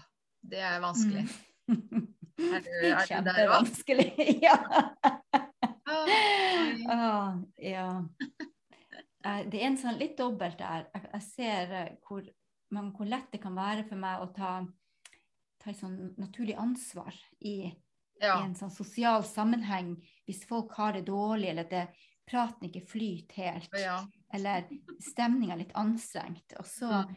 det 0.46 0.60
er 0.62 0.82
vanskelig. 0.84 1.24
Mm. 1.70 2.10
Er 2.38 2.62
du- 2.62 2.68
er 2.68 2.68
du 2.68 2.70
der? 2.92 3.06
Kjempevanskelig. 3.08 4.10
Ja. 4.46 4.58
Ah, 6.90 7.36
ja. 7.58 8.08
Eh, 9.26 9.42
Det 9.50 9.60
er 9.60 9.66
en 9.68 9.78
sånn 9.78 9.98
litt 10.00 10.18
dobbelt 10.18 10.58
der. 10.62 10.88
Jeg, 10.96 11.22
ser 11.26 11.74
eh, 11.76 11.90
hvor, 12.08 12.24
men 12.72 12.92
hvor 12.96 13.10
lett 13.10 13.32
det 13.34 13.42
kan 13.44 13.58
være 13.58 13.84
for 13.90 14.00
meg 14.00 14.24
å 14.24 14.30
ta, 14.36 14.52
ta 15.60 15.72
et 15.72 15.80
sånn 15.80 16.14
naturlig 16.18 16.56
ansvar 16.60 17.16
i, 17.40 17.72
ja. 18.22 18.38
i 18.40 18.46
en 18.46 18.56
sånn 18.56 18.72
sosial 18.74 19.26
sammenheng 19.28 19.96
hvis 20.30 20.46
folk 20.48 20.72
har 20.80 20.96
det 20.96 21.06
dårlig, 21.10 21.50
eller 21.52 21.68
at 21.68 21.74
det, 21.76 22.06
praten 22.30 22.68
ikke 22.70 22.86
flyter 22.86 23.42
helt, 23.42 23.74
ja. 23.82 23.98
eller 24.34 24.68
stemninga 25.02 25.56
litt 25.58 25.72
anstrengt. 25.74 26.54
Og 26.62 26.66
så, 26.70 26.90
Mm. 27.04 27.16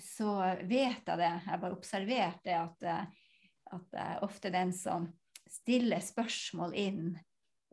så 0.00 0.34
vet 0.68 1.08
jeg 1.08 1.18
det, 1.18 1.30
jeg 1.46 1.60
bare 1.60 1.76
observert 1.76 2.42
det, 2.44 2.54
at, 2.60 2.82
eh, 2.82 3.06
at 3.72 3.96
jeg 3.96 4.16
er 4.16 4.24
ofte 4.24 4.50
den 4.52 4.72
som 4.76 5.08
stiller 5.48 6.00
spørsmål 6.04 6.74
inn 6.76 7.18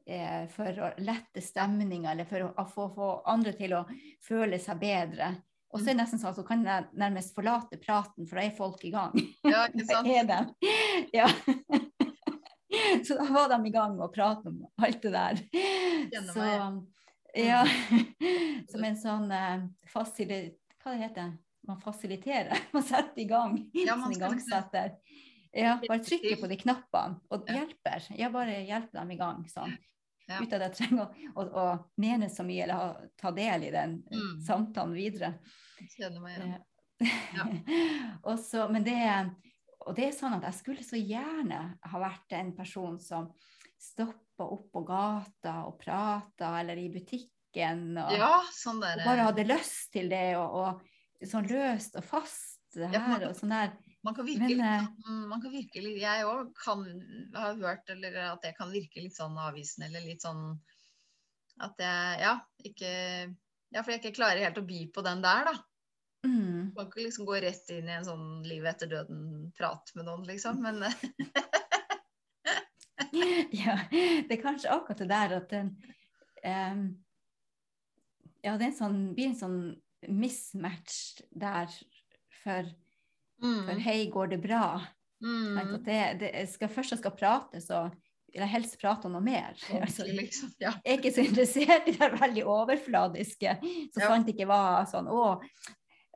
eh, 0.09 0.47
for 0.53 0.81
å 0.85 0.89
lette 1.05 1.43
stemninga, 1.43 2.11
eller 2.13 2.27
for 2.29 2.47
å, 2.47 2.49
å 2.57 2.65
få, 2.69 2.87
få 2.95 3.11
andre 3.29 3.53
til 3.57 3.77
å 3.77 3.83
føle 4.25 4.59
seg 4.61 4.81
bedre. 4.81 5.33
Og 5.69 5.81
så 5.81 5.91
er 5.91 5.93
det 5.93 5.99
nesten 6.01 6.21
sånn 6.21 6.31
at 6.31 6.39
så 6.39 6.45
kan 6.47 6.63
jeg 6.65 6.87
nærmest 6.97 7.35
forlate 7.35 7.77
praten, 7.81 8.25
for 8.25 8.39
da 8.39 8.45
er 8.47 8.55
folk 8.57 8.85
i 8.89 8.93
gang. 8.95 9.13
ja, 9.45 9.67
ikke 9.69 9.85
sant? 9.91 10.55
Ja. 11.13 11.29
Så 13.05 13.15
da 13.17 13.25
var 13.33 13.49
de 13.49 13.65
i 13.65 13.71
gang 13.73 13.95
med 13.97 14.05
å 14.05 14.11
prate 14.13 14.49
om 14.49 14.59
alt 14.81 15.01
det 15.01 15.09
der. 15.13 15.39
Så, 16.33 16.43
meg 16.43 17.45
ja. 17.45 17.63
Som 18.71 18.85
en 18.85 18.97
sånn 18.97 19.31
eh, 19.33 19.63
fasili... 19.89 20.39
Hva 20.79 20.93
det 20.93 21.09
heter 21.09 21.33
Man 21.67 21.81
fasiliterer. 21.81 22.69
Man 22.73 22.85
setter 22.85 23.21
i 23.21 23.27
gang. 23.29 23.57
Ja, 23.73 23.95
man 23.95 24.13
liksom- 24.13 24.21
igangsetter. 24.21 24.95
Ja, 25.51 25.79
bare 25.81 26.03
trykker 26.05 26.37
på 26.37 26.47
de 26.47 26.59
knappene 26.61 27.17
og 27.33 27.47
hjelper. 27.49 28.03
Ja, 28.19 28.29
bare 28.29 28.59
hjelper 28.67 28.99
dem 29.01 29.15
i 29.15 29.17
gang 29.17 29.47
sånn. 29.49 29.73
Ja. 30.29 30.39
Uten 30.43 30.62
at 30.62 30.65
jeg 30.69 30.75
trenger 30.77 31.05
å, 31.33 31.41
å, 31.41 31.45
å 31.57 31.67
mene 32.01 32.27
så 32.29 32.43
mye 32.45 32.63
eller 32.67 32.77
ha, 32.77 32.89
ta 33.17 33.31
del 33.33 33.63
i 33.65 33.71
den 33.74 33.95
eh, 34.12 34.17
Mm. 34.19 34.36
samtalen 34.45 34.93
videre. 34.93 35.31
Kjenner 35.95 36.21
meg 36.21 36.36
igjen. 36.38 36.57
Ja. 37.33 37.45
og 38.29 38.39
så, 38.43 38.67
men 38.69 38.83
det, 38.86 38.98
og 39.88 39.95
det 39.98 40.09
er 40.09 40.15
sånn 40.17 40.36
at 40.38 40.45
jeg 40.50 40.57
skulle 40.59 40.83
så 40.86 41.00
gjerne 41.00 41.62
ha 41.81 42.01
vært 42.03 42.36
en 42.38 42.53
person 42.57 43.00
som 43.01 43.29
stoppa 43.79 44.43
opp 44.43 44.69
på 44.75 44.81
gata 44.88 45.53
og 45.69 45.77
prata, 45.81 46.53
eller 46.59 46.77
i 46.81 46.89
butikken, 46.93 47.95
og, 47.98 48.12
Ja, 48.19 48.33
sånn 48.53 48.81
der 48.83 49.00
og 49.01 49.07
bare 49.07 49.27
hadde 49.31 49.48
lyst 49.48 49.89
til 49.95 50.12
det, 50.12 50.36
og, 50.38 50.59
og 51.24 51.27
sånn 51.31 51.48
løst 51.50 51.95
og 52.00 52.03
fast 52.05 52.75
Ja, 52.77 52.91
her, 52.91 53.24
og 53.31 53.33
sånn 53.39 53.55
der. 53.55 53.71
Man 54.07 54.15
kan 54.15 54.25
virke 54.27 54.45
Men, 54.45 54.51
litt 54.53 54.63
eh, 54.63 54.85
sånn, 55.03 55.23
man 55.27 55.41
kan 55.43 55.51
virke 55.51 55.81
Jeg 55.83 56.27
òg 56.27 56.51
kan 56.55 56.85
ha 57.35 57.49
hørt 57.59 57.89
eller 57.91 58.15
at 58.29 58.45
jeg 58.47 58.55
kan 58.55 58.71
virke 58.71 59.03
litt 59.03 59.17
sånn 59.17 59.35
avvisende 59.39 59.89
eller 59.89 60.05
litt 60.07 60.23
sånn 60.23 60.43
at 61.59 61.81
jeg 61.83 62.21
Ja, 62.23 62.35
ikke 62.63 62.91
Ja, 63.69 63.81
for 63.83 63.91
jeg 63.91 63.99
ikke 64.01 64.15
klarer 64.15 64.45
helt 64.45 64.61
å 64.61 64.65
by 64.65 64.79
på 64.95 65.03
den 65.05 65.19
der, 65.21 65.49
da. 65.51 65.55
Mm, 66.25 66.71
Man 66.75 66.87
kan 66.87 66.87
ikke 66.89 67.05
liksom 67.05 67.27
gå 67.27 67.35
rett 67.43 67.69
inn 67.75 67.87
i 67.87 67.95
en 67.95 68.07
sånn 68.07 68.25
livet 68.47 68.73
etter 68.73 68.89
døden-prat 68.91 69.93
med 69.95 70.07
noen, 70.07 70.23
liksom. 70.27 70.63
Men 70.63 70.81
ja, 73.61 73.75
det 73.91 74.33
er 74.33 74.41
kanskje 74.41 74.73
akkurat 74.73 75.03
det 75.03 75.09
der 75.11 75.35
at 75.37 75.53
den 75.53 75.69
um, 76.43 76.83
Ja, 78.43 78.55
det 78.59 78.71
sånn, 78.77 79.13
blir 79.15 79.31
en 79.31 79.39
sånn 79.39 79.61
mismatch 80.07 81.19
der 81.35 81.71
for, 82.41 82.67
for 83.39 83.74
mm, 83.75 83.81
hei, 83.86 84.05
går 84.12 84.27
det 84.36 84.41
bra? 84.43 84.63
mm, 85.24 85.58
At 85.58 85.74
det, 85.86 86.01
det 86.22 86.46
skal, 86.51 86.69
først 86.69 86.91
jeg 86.96 87.00
skal 87.00 87.15
prate, 87.19 87.62
så 87.63 87.86
vil 88.29 88.43
jeg 88.43 88.51
helst 88.53 88.77
prate 88.81 89.08
om 89.10 89.13
noe 89.17 89.25
mer. 89.25 89.55
Altså, 89.81 90.05
liksom. 90.05 90.51
Ja. 90.62 90.75
jeg 90.86 90.93
er 90.93 91.00
ikke 91.01 91.15
så 91.15 91.25
interessert 91.25 91.88
i 91.89 91.96
det 91.98 92.12
veldig 92.19 92.46
overfladiske. 92.46 93.58
Så 93.93 94.00
Ja. 94.03 94.08
sant 94.12 94.29
ikke 94.29 94.48
var 94.50 94.86
sånn 94.91 95.08
å, 95.10 95.39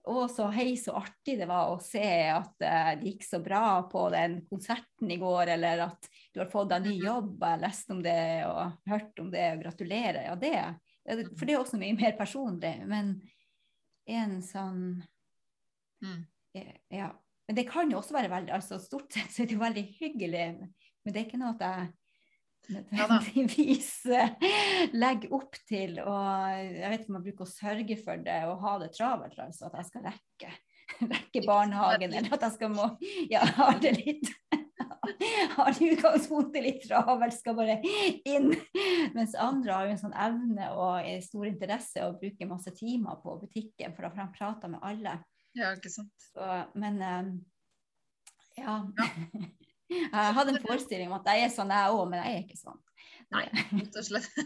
å, 0.06 0.27
så 0.27 0.50
hei, 0.51 0.74
så 0.77 0.94
artig 1.00 1.38
det 1.39 1.48
var 1.48 1.72
å 1.72 1.80
se 1.82 2.03
at 2.30 2.53
uh, 2.60 2.89
det 3.00 3.08
gikk 3.13 3.24
så 3.24 3.39
bra 3.44 3.84
på 3.89 4.10
den 4.12 4.42
konserten 4.50 5.12
i 5.15 5.18
går, 5.22 5.53
eller 5.56 5.86
at 5.88 6.10
du 6.36 6.42
har 6.44 6.51
fått 6.51 6.70
deg 6.74 6.84
ny 6.89 6.98
Mhm. 7.00 7.06
jobb, 7.08 7.30
jeg 7.39 7.50
har 7.50 7.62
lest 7.63 7.92
om 7.96 8.01
det 8.03 8.18
og 8.50 8.89
hørt 8.92 9.20
om 9.24 9.32
det, 9.32 9.46
og 9.56 9.63
gratulerer. 9.63 10.25
Ja, 10.27 10.36
det, 10.36 11.30
for 11.38 11.46
det 11.48 11.56
er 11.56 11.63
også 11.63 11.80
mye 11.80 11.96
mer 11.96 12.13
personlig. 12.20 12.75
Men 12.88 13.15
en 14.08 14.42
sånn 14.44 15.03
Mm. 16.03 16.25
Eh, 16.57 16.75
ja, 16.93 17.10
men 17.48 17.57
det 17.57 17.67
kan 17.69 17.91
jo 17.91 18.00
også 18.00 18.15
være 18.15 18.31
veldig 18.31 18.55
altså 18.55 18.79
Stort 18.81 19.13
sett 19.13 19.33
så 19.33 19.43
er 19.43 19.50
det 19.50 19.57
jo 19.57 19.63
veldig 19.63 19.83
hyggelig, 20.00 20.48
men 21.03 21.13
det 21.13 21.19
er 21.19 21.27
ikke 21.27 21.41
noe 21.41 21.55
at 21.57 21.65
jeg 21.67 21.91
nødvendigvis 22.74 23.89
ja, 24.07 24.27
legger 24.95 25.33
opp 25.36 25.57
til. 25.67 25.98
Og 26.00 26.53
jeg 26.53 26.91
vet 26.93 27.01
ikke 27.01 27.12
om 27.12 27.17
jeg 27.19 27.25
bruker 27.27 27.48
å 27.48 27.51
sørge 27.51 27.98
for 28.00 28.24
det 28.24 28.38
og 28.48 28.62
ha 28.63 28.77
det 28.83 28.93
travelt, 28.95 29.39
altså 29.43 29.67
at 29.67 29.81
jeg 29.81 29.89
skal 29.89 30.07
rekke, 30.07 30.53
rekke 31.17 31.43
barnehagen, 31.48 32.15
eller 32.15 32.38
at 32.38 32.48
jeg 32.48 32.57
skal 32.57 32.72
må 32.75 32.88
ja, 33.33 33.43
ha 33.60 33.74
det 33.83 33.98
litt 34.00 34.31
har 35.55 35.75
utgangspunktet 35.83 36.63
litt 36.63 36.86
travelt, 36.88 37.36
skal 37.36 37.57
bare 37.57 37.79
inn. 38.29 38.53
Mens 39.15 39.36
andre 39.36 39.75
har 39.75 39.88
jo 39.88 39.93
en 39.95 40.01
sånn 40.01 40.15
evne 40.25 40.69
og 40.77 41.10
stor 41.25 41.50
interesse 41.50 42.05
og 42.07 42.19
bruker 42.22 42.50
masse 42.50 42.74
timer 42.77 43.19
på 43.24 43.38
butikken 43.43 43.95
for 43.98 44.07
å 44.07 44.29
prate 44.36 44.72
med 44.72 44.83
alle. 44.83 45.17
Ja, 45.57 45.74
ikke 45.77 45.91
sant. 45.93 46.13
Så, 46.31 46.48
men 46.79 46.98
um, 47.01 47.33
ja. 48.57 48.79
ja. 48.98 49.07
jeg 50.13 50.36
hadde 50.38 50.55
en 50.55 50.63
forestilling 50.63 51.12
om 51.12 51.19
at 51.19 51.29
jeg 51.33 51.45
er 51.45 51.53
sånn, 51.53 51.74
jeg 51.74 51.93
òg, 51.93 52.03
men 52.10 52.24
jeg 52.24 52.33
er 52.33 52.41
ikke 52.45 52.62
sånn. 52.62 52.81
Nei, 53.33 53.45
rett 53.79 53.98
og 53.98 54.05
slett. 54.05 54.29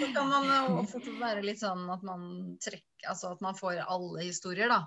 så 0.00 0.08
kan 0.14 0.30
man 0.30 0.86
fort 0.90 1.08
være 1.20 1.44
litt 1.44 1.60
sånn 1.60 1.86
at 1.92 2.02
man 2.06 2.22
trekker 2.62 3.10
Altså 3.10 3.34
at 3.34 3.42
man 3.44 3.56
får 3.58 3.82
alle 3.84 4.22
historier, 4.24 4.70
da. 4.72 4.86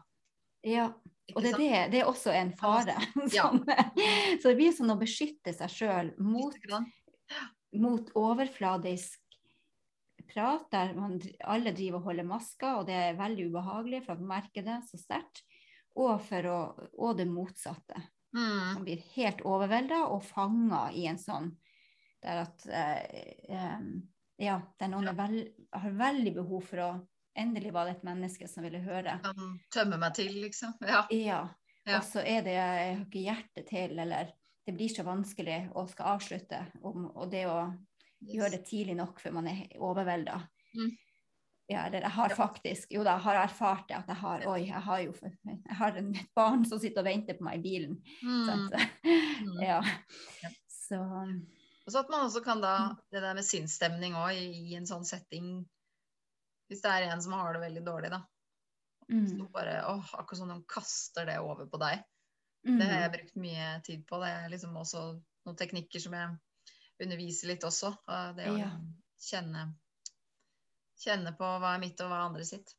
Ja. 0.66 0.88
Og 1.36 1.44
det 1.44 1.52
er, 1.52 1.60
det, 1.60 1.82
det 1.94 2.00
er 2.02 2.08
også 2.10 2.32
en 2.34 2.50
fare. 2.58 2.96
Som, 3.36 3.62
så 3.62 4.50
det 4.50 4.56
blir 4.58 4.74
sånn 4.74 4.94
å 4.94 4.98
beskytte 4.98 5.54
seg 5.54 5.70
sjøl 5.70 6.10
mot, 6.24 6.56
mot 7.78 8.10
overfladisk 8.18 9.22
prat 10.30 10.68
der 10.74 10.94
man, 10.98 11.18
alle 11.44 11.74
driver 11.76 12.02
og 12.02 12.12
holder 12.12 12.28
masker, 12.28 12.82
og 12.82 12.90
det 12.90 12.98
er 12.98 13.20
veldig 13.20 13.48
ubehagelig 13.52 14.04
for 14.06 14.16
at 14.16 14.24
man 14.24 14.34
merker 14.38 14.66
det 14.66 14.82
så 14.90 15.00
sterkt. 15.02 15.44
Og, 15.98 16.22
å, 16.30 16.58
og 17.02 17.18
det 17.18 17.26
motsatte. 17.26 18.04
Mm. 18.36 18.58
Man 18.78 18.84
blir 18.86 19.02
helt 19.16 19.42
overvelda 19.48 20.04
og 20.12 20.22
fanga 20.28 20.88
i 20.94 21.08
en 21.10 21.18
sånn 21.18 21.50
der 22.22 22.44
at 22.44 22.66
eh, 22.70 23.54
eh, 23.56 23.90
Ja, 24.38 24.60
der 24.78 24.92
noen 24.92 25.10
vel, 25.18 25.40
har 25.74 25.94
veldig 25.98 26.34
behov 26.42 26.68
for 26.70 26.84
å 26.86 26.90
Endelig 27.38 27.70
var 27.70 27.86
det 27.86 28.00
et 28.00 28.06
menneske 28.08 28.48
som 28.50 28.66
ville 28.66 28.80
høre. 28.82 29.20
Kan 29.22 29.58
tømme 29.70 30.00
meg 30.02 30.16
til, 30.18 30.32
liksom. 30.42 30.72
Ja. 30.82 31.04
ja. 31.14 31.44
ja. 31.86 32.00
Og 32.00 32.06
så 32.08 32.24
er 32.26 32.42
det 32.42 32.56
jeg 32.56 32.80
har 32.80 33.04
ikke 33.04 33.22
hjerte 33.22 33.64
til, 33.68 33.94
eller 34.02 34.32
det 34.66 34.74
blir 34.74 34.90
så 34.90 35.06
vanskelig 35.06 35.60
å 35.78 35.84
skal 35.86 36.16
avslutte. 36.16 36.64
Om, 36.82 37.12
og 37.14 37.30
det 37.30 37.44
å 37.46 37.60
yes. 38.24 38.34
gjøre 38.36 38.54
det 38.56 38.64
tidlig 38.70 38.96
nok 39.00 39.20
før 39.24 39.36
man 39.40 39.50
er 39.52 39.66
overvelda. 39.78 40.40
Mm. 40.78 40.96
Ja, 41.68 41.82
eller 41.88 42.06
jeg 42.06 42.14
har 42.16 42.32
faktisk 42.32 42.94
Jo 42.96 43.02
da, 43.04 43.18
jeg 43.18 43.26
har 43.26 43.38
erfart 43.42 43.90
det 43.90 43.98
at 43.98 44.08
jeg 44.08 44.20
har 44.22 44.44
Oi, 44.48 44.62
jeg 44.70 44.82
har 44.86 45.02
jo 45.04 45.16
jeg 45.20 45.76
har 45.80 45.98
et 46.00 46.20
barn 46.38 46.64
som 46.68 46.80
sitter 46.80 47.04
og 47.04 47.10
venter 47.10 47.36
på 47.36 47.44
meg 47.44 47.60
i 47.60 47.64
bilen. 47.66 47.98
Mm. 48.24 48.46
Så, 48.48 48.86
ja. 49.68 49.82
Så 50.72 51.02
Og 51.02 51.92
så 51.92 52.04
at 52.04 52.14
man 52.14 52.24
også 52.30 52.44
kan 52.46 52.64
da 52.64 52.78
Det 53.12 53.20
der 53.24 53.36
med 53.36 53.48
sinnsstemning 53.48 54.16
òg 54.16 54.40
i, 54.40 54.76
en 54.80 54.88
sånn 54.88 55.08
setting 55.08 55.66
hvis 56.68 56.82
det 56.84 56.92
er 56.92 57.06
en 57.08 57.22
som 57.24 57.32
har 57.32 57.56
det 57.56 57.62
veldig 57.62 57.82
dårlig, 57.86 58.10
da. 58.12 58.18
Mm. 59.08 59.28
Så 59.30 59.46
bare, 59.54 59.78
åh, 59.88 60.10
akkurat 60.20 60.40
som 60.42 60.50
de 60.52 60.58
kaster 60.68 61.24
det 61.30 61.38
over 61.40 61.70
på 61.72 61.80
deg. 61.80 62.02
Mm. 62.68 62.80
Det 62.80 62.88
har 62.90 63.06
jeg 63.06 63.14
brukt 63.14 63.38
mye 63.40 63.70
tid 63.88 64.02
på. 64.10 64.20
Det 64.20 64.32
er 64.34 64.50
liksom 64.52 64.76
også 64.76 65.04
noen 65.48 65.60
teknikker 65.62 66.04
som 66.04 66.18
jeg 66.18 66.34
underviser 67.04 67.52
litt 67.52 67.66
også. 67.68 67.94
Det 68.38 68.50
å 68.52 68.58
ja. 68.60 68.72
kjenne, 69.22 69.70
kjenne 71.02 71.34
på 71.38 71.52
hva 71.62 71.76
er 71.76 71.84
mitt 71.84 72.04
og 72.04 72.12
hva 72.12 72.22
er 72.22 72.30
andre 72.30 72.48
sitt. 72.48 72.74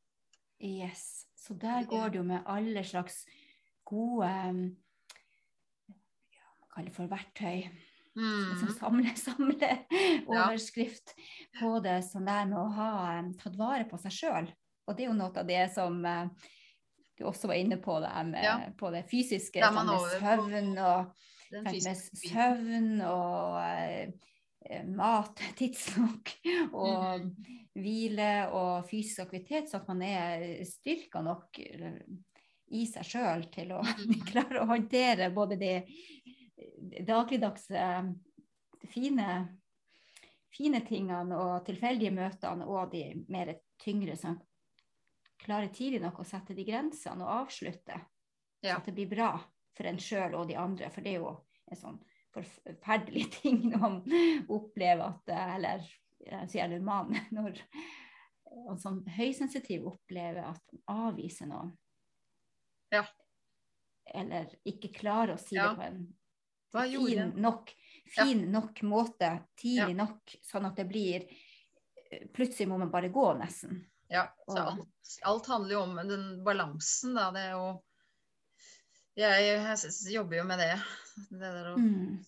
Yes. 0.59 1.27
Så 1.39 1.55
der 1.55 1.87
går 1.87 2.11
det 2.11 2.19
jo 2.19 2.25
med 2.27 2.49
alle 2.51 2.83
slags 2.85 3.21
gode 3.87 4.27
ja, 4.27 4.49
Man 6.59 6.73
kaller 6.75 6.97
for 6.97 7.11
verktøy 7.11 7.69
Mm. 8.19 8.51
Liksom 8.51 8.69
samle, 8.69 9.09
samle 9.17 9.79
overskrift 10.27 11.15
ja. 11.17 11.61
på 11.61 11.81
det 11.81 12.03
som 12.03 12.25
der 12.25 12.47
med 12.51 12.59
å 12.59 12.67
ha 12.75 12.91
um, 13.19 13.33
tatt 13.39 13.59
vare 13.59 13.87
på 13.87 13.99
seg 14.03 14.15
sjøl. 14.15 14.49
Og 14.89 14.97
det 14.97 15.05
er 15.05 15.13
jo 15.13 15.19
noe 15.19 15.31
av 15.31 15.47
det 15.47 15.65
som 15.75 16.01
uh, 16.03 16.27
du 17.19 17.27
også 17.29 17.51
var 17.51 17.61
inne 17.61 17.79
på, 17.83 17.99
det 18.03 18.11
med, 18.33 18.43
ja. 18.43 18.57
på 18.79 18.91
det 18.95 19.05
fysiske. 19.11 19.63
Det 19.63 19.71
med 19.75 19.95
søvn 20.19 20.75
og, 20.83 21.15
med 21.53 22.01
søvn 22.19 23.01
og 23.07 23.59
eh, 23.63 24.85
mat 24.89 25.43
tidsnok 25.59 26.33
og 26.73 27.25
mm. 27.25 27.29
hvile 27.79 28.31
og 28.53 28.89
fysisk 28.91 29.27
aktivitet, 29.27 29.71
så 29.71 29.81
at 29.81 29.89
man 29.91 30.03
er 30.07 30.47
styrka 30.69 31.23
nok 31.25 31.61
i 32.69 32.85
seg 32.89 33.07
sjøl 33.07 33.47
til 33.53 33.73
å 33.77 33.83
mm. 33.85 34.19
klare 34.29 34.63
å 34.63 34.69
håndtere 34.69 35.31
både 35.35 35.61
de 35.61 35.73
dagligdags 37.07 37.71
fine, 38.93 39.29
fine 40.53 40.83
tingene 40.87 41.39
og 41.39 41.65
tilfeldige 41.67 42.13
møtene 42.15 42.69
og 42.69 42.93
de 42.93 43.05
mer 43.33 43.57
tyngre 43.81 44.17
som 44.21 44.37
klarer 45.39 45.71
tidlig 45.73 46.01
nok 46.03 46.21
å 46.21 46.27
sette 46.27 46.57
de 46.57 46.65
grensene 46.67 47.25
og 47.25 47.45
avslutte. 47.45 48.01
Ja. 48.61 48.75
Så 48.75 48.81
at 48.81 48.89
det 48.91 48.97
blir 48.97 49.11
bra 49.11 49.31
for 49.79 49.89
en 49.89 50.01
sjøl 50.03 50.35
og 50.35 50.49
de 50.51 50.59
andre. 50.59 50.91
For 50.91 51.07
det 51.07 51.15
er 51.15 51.23
jo 51.23 51.33
en 51.71 51.81
sånn 51.81 52.01
forferdelig 52.35 53.29
ting 53.39 53.63
når 53.71 53.85
man 53.85 53.99
opplever 54.53 55.07
at 55.07 55.35
Eller 55.57 55.87
jeg 56.29 56.51
sier 56.53 56.71
det 56.73 56.83
man, 56.85 57.15
når 57.37 57.57
en 58.69 58.81
sånn 58.81 59.03
høysensitiv 59.15 59.87
opplever 59.89 60.43
at 60.51 60.63
man 60.75 61.09
avviser 61.09 61.49
noen. 61.51 61.73
Ja. 62.93 63.05
Eller 64.09 64.49
ikke 64.67 64.91
klarer 64.95 65.37
å 65.37 65.41
si 65.41 65.57
ja. 65.57 65.71
det 65.71 65.77
på 65.77 65.87
en 65.89 66.07
fin 66.73 67.33
nok, 67.37 67.71
fin 68.17 68.41
ja. 68.43 68.49
nok 68.51 68.83
måte 68.89 69.31
tidlig 69.61 69.97
nok, 69.97 70.35
sånn 70.45 70.69
at 70.69 70.81
det 70.81 70.89
blir 70.89 71.25
eh, 71.25 72.27
Plutselig 72.33 72.69
må 72.69 72.79
man 72.81 72.93
bare 72.93 73.13
gå, 73.13 73.25
nesten. 73.37 73.83
Ja, 74.09 74.25
så 74.49 74.59
alt, 74.65 75.19
alt 75.29 75.49
handler 75.53 75.75
jo 75.75 75.81
om 75.85 75.97
den 76.09 76.27
balansen, 76.45 77.17
da. 77.17 77.29
Det 77.37 77.45
er 77.45 77.57
jo 77.57 77.67
jeg, 79.19 79.47
jeg, 79.49 80.15
jobber 80.15 80.41
jo 80.41 80.47
med 80.49 80.63
det. 80.63 80.75
Det 81.29 81.39
der 81.43 81.71
å 81.73 81.77
mm. 81.81 82.19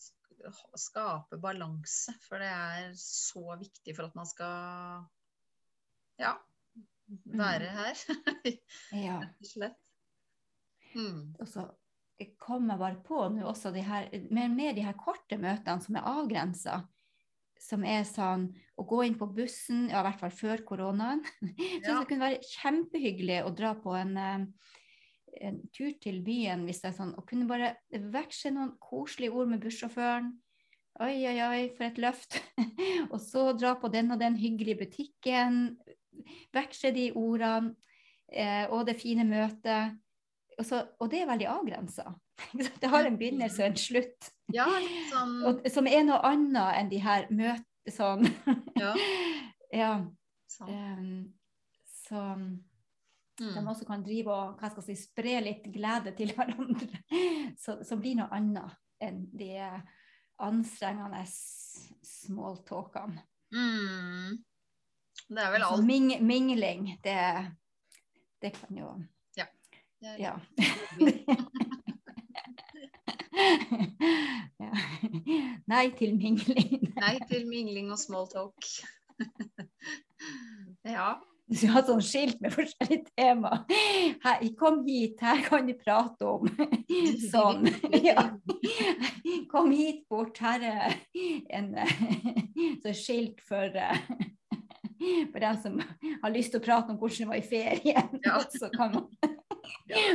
skape 0.78 1.38
balanse. 1.42 2.14
For 2.26 2.42
det 2.42 2.50
er 2.50 2.94
så 2.98 3.56
viktig 3.60 3.94
for 3.96 4.08
at 4.08 4.16
man 4.18 4.28
skal 4.28 5.04
ja, 6.20 6.34
være 7.24 7.68
mm. 7.68 7.76
her. 7.80 8.02
ja. 9.06 9.20
Rett 9.22 9.44
og 9.44 9.52
slett. 9.52 9.78
Mm. 10.94 11.36
Så 11.46 11.68
kommer 12.40 12.78
bare 12.78 12.98
på 13.06 13.22
nå 13.32 13.46
også 13.48 13.72
de 13.72 13.82
her, 13.84 14.08
med, 14.30 14.50
med 14.52 14.76
de 14.76 14.84
her 14.84 14.96
korte 14.98 15.38
møtene 15.40 15.80
som 15.84 15.96
er 15.96 16.08
avgrensa. 16.10 16.82
Som 17.60 17.84
er 17.84 18.06
sånn 18.08 18.48
å 18.80 18.86
gå 18.88 19.02
inn 19.04 19.18
på 19.20 19.28
bussen, 19.36 19.88
ja, 19.90 20.00
i 20.00 20.06
hvert 20.06 20.20
fall 20.22 20.32
før 20.34 20.64
koronaen. 20.66 21.24
Ja. 21.80 21.84
Så 21.84 21.94
det 21.94 22.08
kunne 22.08 22.26
være 22.26 22.44
kjempehyggelig 22.44 23.42
å 23.44 23.52
dra 23.56 23.74
på 23.78 23.92
en, 23.96 24.16
eh, 24.20 24.70
en 25.40 25.60
tur 25.74 25.92
til 26.02 26.20
byen 26.26 26.64
hvis 26.66 26.82
det 26.82 26.90
er 26.90 26.96
sånn, 26.96 27.14
og 27.18 27.26
kunne 27.28 27.48
bare 27.48 27.74
veksle 27.90 28.54
noen 28.56 28.72
koselige 28.82 29.34
ord 29.36 29.50
med 29.52 29.62
bussjåføren. 29.62 30.32
Oi, 31.00 31.14
oi, 31.30 31.36
oi, 31.46 31.60
for 31.76 31.86
et 31.86 32.00
løft. 32.02 32.40
og 33.12 33.18
så 33.22 33.50
dra 33.56 33.76
på 33.80 33.88
den 33.92 34.10
og 34.12 34.20
den 34.20 34.36
hyggelige 34.40 34.82
butikken. 34.82 35.78
Veksle 36.54 36.92
de 36.96 37.06
ordene 37.16 37.72
eh, 38.28 38.66
og 38.68 38.84
det 38.88 38.98
fine 39.00 39.24
møtet. 39.28 39.96
Og, 40.58 40.66
så, 40.66 40.82
og 41.00 41.08
det 41.12 41.22
er 41.22 41.30
veldig 41.30 41.48
avgrensa. 41.48 42.10
Det 42.80 42.88
har 42.88 43.04
en 43.04 43.18
begynnelse 43.20 43.62
og 43.62 43.70
en 43.70 43.76
slutt. 43.76 44.30
Ja, 44.52 44.66
liksom. 44.80 45.34
og, 45.46 45.66
som 45.72 45.88
er 45.88 46.04
noe 46.08 46.20
annet 46.26 46.80
enn 46.80 46.90
de 46.92 47.00
her 47.04 47.28
møtene 47.30 47.66
sånn. 47.94 48.26
Ja. 48.80 48.94
ja. 49.72 49.92
Sånn. 50.50 50.72
Um, 50.72 51.12
så 51.88 52.24
mm. 53.40 53.54
de 53.56 53.64
også 53.72 53.88
kan 53.88 54.04
drive 54.04 54.34
og 54.34 54.60
hva 54.60 54.70
skal 54.70 54.84
jeg 54.84 55.00
si, 55.00 55.08
spre 55.08 55.38
litt 55.44 55.66
glede 55.72 56.14
til 56.18 56.32
hverandre. 56.36 57.02
Så, 57.60 57.80
så 57.86 57.98
blir 58.00 58.20
noe 58.20 58.30
annet 58.36 58.76
enn 59.00 59.24
de 59.32 59.54
anstrengende 60.40 61.24
smalltalkene. 62.06 63.24
Mm. 63.50 64.36
Det 65.30 65.42
er 65.42 65.50
vel 65.54 65.64
alt. 65.66 65.86
Ming, 65.86 66.12
mingling, 66.26 66.92
det, 67.04 67.20
det 68.42 68.54
kan 68.56 68.78
jo 68.78 68.92
ja. 70.18 70.40
ja. 74.58 74.70
Nei 75.70 75.90
til 75.98 76.16
mingling. 76.16 76.88
Nei 76.96 77.16
til 77.30 77.46
mingling 77.48 77.92
og 77.92 77.98
small 78.00 78.28
talk. 78.32 78.70
ja. 81.52 81.56
vi 81.60 81.66
har 81.66 81.82
sånn 81.86 82.02
skilt 82.04 82.40
med 82.42 82.52
forskjellige 82.54 83.10
tema. 83.18 83.64
Her, 84.22 84.42
kom 84.58 84.84
hit, 84.86 85.18
her 85.20 85.42
kan 85.42 85.66
du 85.66 85.74
prate 85.74 86.26
om 86.26 86.46
sånn. 87.32 87.66
Ja. 88.04 88.28
Kom 89.50 89.72
hit 89.74 90.04
bort, 90.10 90.38
her 90.38 90.62
er 90.62 90.94
en 91.50 91.74
så 92.84 92.94
skilt 92.94 93.42
for 93.46 93.74
for 95.32 95.40
den 95.40 95.56
som 95.62 95.78
har 96.22 96.32
lyst 96.32 96.52
til 96.52 96.60
å 96.60 96.64
prate 96.64 96.92
om 96.92 96.98
hvordan 97.00 97.24
det 97.24 97.28
var 97.30 97.38
i 97.40 97.46
ferien. 97.48 98.18
Ja. 98.26 98.40
Så 98.52 98.68
kan 98.74 98.92
man 98.94 99.08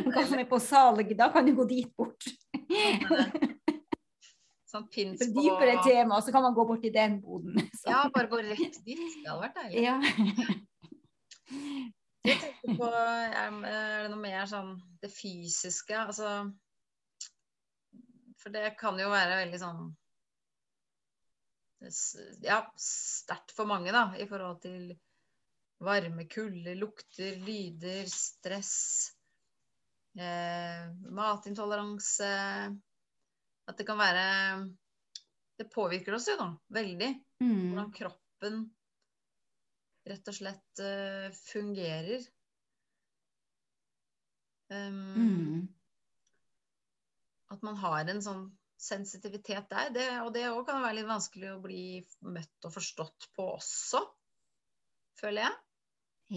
Hva 0.06 0.24
som 0.28 0.40
er 0.40 0.48
på 0.48 0.60
salg, 0.62 1.10
da 1.18 1.32
kan 1.34 1.48
du 1.48 1.56
gå 1.58 1.66
dit 1.68 1.90
bort. 1.98 2.28
Sånn 4.70 4.86
pins 4.94 5.20
på 5.20 5.42
dypere 5.42 5.82
tema, 5.84 6.22
så 6.22 6.32
kan 6.36 6.46
man 6.46 6.56
gå 6.56 6.68
bort 6.70 6.86
i 6.86 6.94
den 6.94 7.18
boden. 7.24 7.58
Så. 7.74 7.90
Ja, 7.90 8.06
bare 8.14 8.30
gå 8.32 8.40
rett 8.46 8.80
dit. 8.86 9.02
Det 9.02 9.26
hadde 9.26 9.42
vært 9.42 9.60
deilig. 9.64 9.84
Ja. 9.84 10.00
Jeg 12.26 12.40
tenker 12.42 12.78
på 12.80 12.88
er 12.90 13.52
er 13.70 14.06
det 14.06 14.12
noe 14.12 14.22
mer 14.22 14.48
sånn 14.50 14.72
det 15.02 15.12
fysiske, 15.14 15.94
altså 15.94 16.30
For 18.42 18.54
det 18.54 18.72
kan 18.80 18.98
jo 18.98 19.12
være 19.14 19.42
veldig 19.44 19.60
sånn 19.62 19.84
Ja, 22.42 22.64
sterkt 22.82 23.54
for 23.54 23.70
mange, 23.70 23.94
da, 23.94 24.08
i 24.18 24.26
forhold 24.30 24.64
til 24.64 24.96
varme, 25.86 26.26
kulde, 26.32 26.74
lukter, 26.80 27.36
lyder, 27.46 28.08
stress, 28.10 29.12
eh, 30.18 30.88
matintoleranse. 31.14 32.32
At 33.70 33.78
det 33.78 33.86
kan 33.86 34.00
være 34.00 34.26
Det 35.56 35.70
påvirker 35.72 36.18
oss 36.18 36.26
jo, 36.28 36.36
da, 36.40 36.50
veldig. 36.76 37.12
Mm. 37.44 37.60
hvordan 37.70 37.92
kroppen 37.96 38.58
rett 40.06 40.32
og 40.32 40.38
slett 40.38 40.84
uh, 40.84 41.30
fungerer. 41.46 42.26
Um, 44.70 45.02
Mm. 45.16 45.68
At 47.54 47.62
man 47.62 47.76
har 47.78 48.08
en 48.10 48.22
sånn 48.26 48.48
sensitivitet 48.82 49.70
der. 49.70 49.92
Det, 49.94 50.06
og 50.26 50.32
det 50.36 50.48
òg 50.50 50.66
kan 50.68 50.82
være 50.84 51.00
litt 51.00 51.10
vanskelig 51.10 51.52
å 51.54 51.62
bli 51.64 51.84
møtt 52.26 52.68
og 52.68 52.74
forstått 52.74 53.30
på 53.38 53.48
også, 53.56 54.02
føler 55.20 55.46
jeg. 55.46 55.60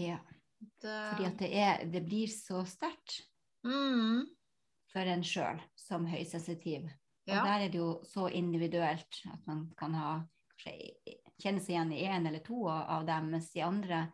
Ja. 0.05 0.19
Det, 0.59 0.93
Fordi 1.11 1.25
at 1.25 1.41
det, 1.41 1.49
er, 1.55 1.83
det 1.87 2.01
blir 2.03 2.27
så 2.31 2.61
sterkt 2.67 3.21
mm, 3.63 4.25
for 4.91 5.11
en 5.13 5.23
sjøl 5.25 5.61
som 5.79 6.07
høysensitiv. 6.09 6.89
Og 7.29 7.33
ja. 7.33 7.45
der 7.45 7.65
er 7.65 7.71
det 7.71 7.79
jo 7.79 7.93
så 8.07 8.27
individuelt 8.35 9.21
at 9.31 9.47
man 9.47 9.69
kan 9.79 9.95
ha 9.95 10.11
kanskje 10.51 11.15
kjenne 11.39 11.61
seg 11.63 11.75
igjen 11.75 11.93
i 11.95 12.03
én 12.05 12.27
eller 12.27 12.43
to 12.45 12.65
av 12.69 13.05
dem, 13.07 13.29
mens 13.33 13.51
de 13.53 13.63
andre 13.65 14.07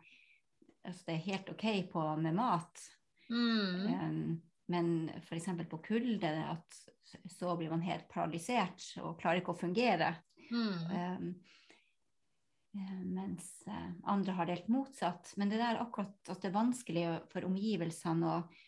altså 0.86 1.08
det 1.08 1.16
er 1.16 1.24
helt 1.26 1.48
OK 1.50 1.64
på 1.92 2.04
med 2.22 2.36
mat. 2.38 2.82
Mm, 3.30 3.86
Um, 3.90 4.42
men 4.68 5.10
f.eks. 5.18 5.46
på 5.70 5.78
kulde, 5.82 6.30
at 6.30 6.78
så 7.30 7.56
blir 7.58 7.70
man 7.70 7.82
helt 7.86 8.08
paralysert 8.10 8.82
og 9.02 9.18
klarer 9.20 9.40
ikke 9.42 9.54
å 9.54 9.60
fungere. 9.60 10.14
mm, 10.50 10.86
Um, 10.94 11.34
mens 13.06 13.62
eh, 13.66 13.90
andre 14.04 14.32
har 14.36 14.46
det 14.46 14.52
helt 14.58 14.68
motsatt. 14.68 15.32
Men 15.36 15.48
det 15.48 15.56
der 15.62 15.78
akkurat 15.80 16.28
at 16.28 16.42
det 16.42 16.50
er 16.50 16.58
vanskelig 16.58 17.04
for 17.32 17.46
omgivelsene 17.48 18.34
og, 18.34 18.58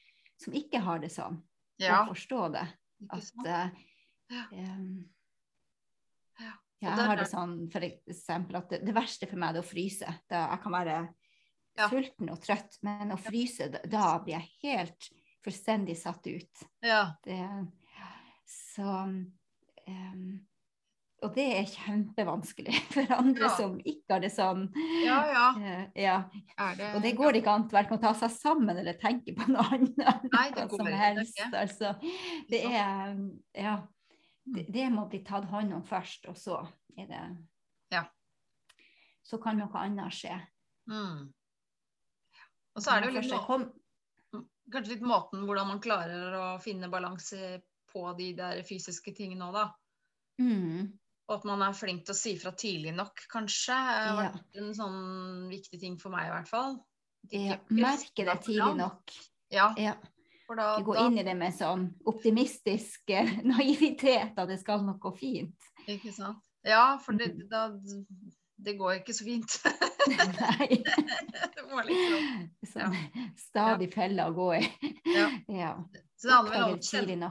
som 0.41 0.55
ikke 0.57 0.81
har 0.81 1.03
det 1.03 1.11
sånn, 1.13 1.37
ja. 1.77 2.01
å 2.07 2.15
forstå 2.15 2.41
det. 2.57 2.65
At 3.13 3.45
eh, 3.47 3.85
Ja. 4.33 4.47
um, 4.53 5.05
Ja. 6.39 6.55
Ja, 6.81 6.95
jeg 6.97 7.07
har 7.11 7.17
det 7.19 7.29
sånn 7.31 7.55
for 7.73 7.85
eksempel 7.87 8.57
at 8.61 8.69
det, 8.71 8.83
det 8.87 8.95
verste 8.97 9.27
for 9.31 9.37
meg 9.41 9.57
er 9.57 9.63
å 9.63 9.67
fryse. 9.67 10.13
Da 10.31 10.45
jeg 10.53 10.63
kan 10.63 10.73
være 10.79 10.99
Ja. 11.79 11.89
sulten 11.89 12.31
og 12.33 12.41
trøtt, 12.43 12.79
men 12.83 13.13
å 13.15 13.19
fryse, 13.23 13.69
da, 13.87 14.19
blir 14.25 14.35
jeg 14.39 14.49
helt 14.65 15.09
fullstendig 15.47 15.97
satt 15.97 16.27
ut. 16.27 16.65
ja. 16.83 17.13
Det, 17.25 17.39
så 18.49 18.83
um, 19.89 20.39
Og 21.23 21.35
det 21.35 21.45
er 21.59 21.65
kjempevanskelig 21.67 22.75
for 22.95 23.13
andre 23.17 23.45
Ja. 23.49 23.55
som 23.57 23.79
ikke 23.83 24.15
har 24.17 24.21
det 24.23 24.31
sånn. 24.35 24.69
Ja, 25.05 25.19
ja. 25.33 25.47
Uh, 25.59 25.85
ja. 25.99 26.17
Det 26.79 26.91
Og 26.95 27.03
det 27.03 27.15
går 27.19 27.39
ikke 27.41 27.55
an 27.59 27.67
verken 27.73 27.99
å 27.99 28.03
ta 28.03 28.13
seg 28.15 28.31
sammen 28.37 28.79
eller 28.79 28.95
tenke 29.03 29.35
på 29.35 29.49
noe 29.51 29.67
annet. 29.75 29.99
Nei, 30.33 30.45
det 30.55 30.67
går 30.71 30.79
som 30.79 30.91
helst. 30.95 31.35
ikke. 31.39 31.51
Altså, 31.65 31.95
det 32.51 32.63
er 32.71 33.17
Ja. 33.59 33.77
Det, 34.55 34.65
det 34.73 34.87
må 34.93 35.07
bli 35.11 35.21
tatt 35.27 35.45
hånd 35.51 35.75
om 35.77 35.83
først, 35.85 36.29
og 36.31 36.37
så 36.41 36.61
er 36.97 37.07
det 37.11 37.23
Ja. 37.93 38.05
Så 39.25 39.39
kan 39.43 39.59
noe 39.61 39.69
annet 39.77 40.13
skje. 40.17 40.37
Mm. 40.89 41.27
Og 42.77 42.83
så 42.83 42.95
er 42.95 43.03
det 43.03 43.11
jo 43.13 43.19
litt 43.21 43.33
må 43.33 43.41
kom, 43.45 43.67
kanskje 44.73 44.95
litt 44.95 45.05
måten 45.05 45.45
hvordan 45.45 45.69
man 45.69 45.81
klarer 45.85 46.37
å 46.39 46.47
finne 46.63 46.89
balanse 46.93 47.59
på 47.93 48.05
de 48.17 48.31
der 48.39 48.63
fysiske 48.69 49.13
tingene 49.17 49.49
òg, 49.49 49.55
da. 49.57 49.67
mm, 50.41 50.99
Og 51.29 51.35
at 51.35 51.45
man 51.49 51.63
er 51.67 51.73
flink 51.77 52.05
til 52.07 52.15
å 52.15 52.17
si 52.19 52.35
fra 52.41 52.53
tidlig 52.57 52.95
nok, 52.97 53.21
kanskje. 53.33 53.75
har 53.75 54.07
Ja. 54.07 54.31
vært 54.31 54.57
en 54.63 54.73
sånn 54.75 55.49
viktig 55.51 55.81
ting 55.81 55.99
for 55.99 56.11
meg, 56.11 56.29
i 56.29 56.31
hvert 56.31 56.49
fall. 56.49 56.79
Ja, 57.33 57.59
merke 57.69 58.25
det 58.25 58.39
tidlig 58.47 58.77
nok. 58.77 59.13
Ja, 59.51 59.75
Ja. 59.77 59.95
Da, 60.57 60.77
Ikke 60.79 60.87
gå 60.87 60.95
da 60.95 61.07
inn 61.07 61.19
i 61.19 61.25
det 61.27 61.35
med 61.37 61.53
sånn 61.55 61.89
optimistisk 62.09 63.11
eh, 63.11 63.33
naivitet 63.53 64.39
at 64.39 64.49
det 64.49 64.59
skal 64.63 64.85
nok 64.87 64.99
gå 65.01 65.13
fint. 65.19 65.69
Ikke 65.89 66.13
sant. 66.13 66.41
Ja, 66.65 66.99
for 67.03 67.13
det, 67.13 67.33
Mm. 67.35 67.49
da, 67.49 67.69
det 68.59 68.77
går 68.79 68.97
ikke 69.01 69.15
så 69.15 69.25
fint. 69.25 69.59
Nei. 70.09 70.83
liksom 72.63 72.81
ja. 72.81 72.91
stadig 73.39 73.93
feller 73.95 74.31
å 74.31 74.35
gå 74.35 74.49
i. 74.59 74.65
Ja. 75.15 75.29
Ja. 75.49 75.73
Så 76.17 76.29
det 76.29 76.35
handler 76.35 76.53
vel 76.55 76.65
om 76.65 76.79
å 76.79 76.83
kjenne, 76.83 77.31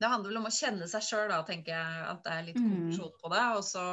det 0.00 0.08
handler 0.10 0.30
vel 0.30 0.38
om 0.40 0.48
å 0.48 0.54
kjenne 0.54 0.88
seg 0.90 1.04
sjøl, 1.04 1.28
da, 1.30 1.42
tenker 1.46 1.74
jeg. 1.76 2.06
At 2.10 2.24
det 2.24 2.32
er 2.32 2.46
litt 2.48 2.56
Mm. 2.60 2.70
konklusjon 2.70 3.12
på 3.20 3.30
det. 3.34 3.44
Og 3.58 3.64
så 3.64 3.84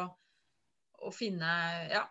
å 1.01 1.11
finne, 1.13 1.51
ja, 1.91 2.05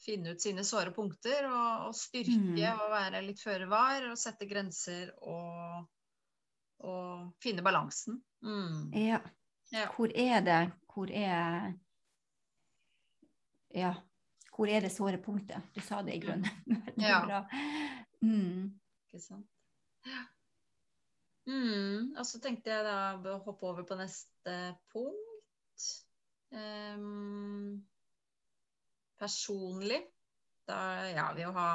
finne 0.00 0.32
ut 0.34 0.40
sine 0.42 0.64
såre 0.64 0.90
punkter 0.96 1.44
og, 1.50 1.88
og 1.90 1.94
styrke 1.94 2.36
Mm. 2.40 2.80
og 2.80 2.90
være 2.92 3.20
litt 3.26 3.40
føre 3.42 3.66
var 3.68 4.06
og 4.10 4.18
sette 4.18 4.46
grenser 4.48 5.10
og, 5.20 5.86
og 6.88 7.32
finne 7.44 7.62
balansen. 7.62 8.22
Mm. 8.42 8.92
Ja. 8.96 9.20
Ja. 9.70 9.86
Hvor 9.94 10.10
er 10.16 10.40
det 10.42 10.60
Hvor 10.90 11.10
er 11.14 11.74
Ja. 13.74 13.92
Hvor 14.56 14.66
er 14.68 14.80
det 14.82 14.90
såre 14.92 15.18
punktet? 15.22 15.62
Du 15.74 15.80
sa 15.80 16.02
det 16.02 16.16
i 16.16 16.20
grunnen. 16.24 16.48
Veldig 16.66 17.06
Ja. 17.06 17.20
bra. 17.26 17.44
Mm. 18.22 18.72
Ikke 19.08 19.20
sant. 19.22 19.46
Ja. 20.06 20.24
Mm, 21.50 22.12
og 22.18 22.26
så 22.28 22.38
tenkte 22.42 22.70
jeg 22.70 22.84
da 22.84 23.16
å 23.16 23.38
hoppe 23.44 23.66
over 23.66 23.82
på 23.88 23.96
neste 23.98 24.56
punkt. 24.92 25.86
Ehm, 26.52 27.80
personlig. 29.20 30.00
Da 30.68 30.80
ja, 31.10 31.28
vil 31.36 31.50
å 31.50 31.56
ha 31.56 31.70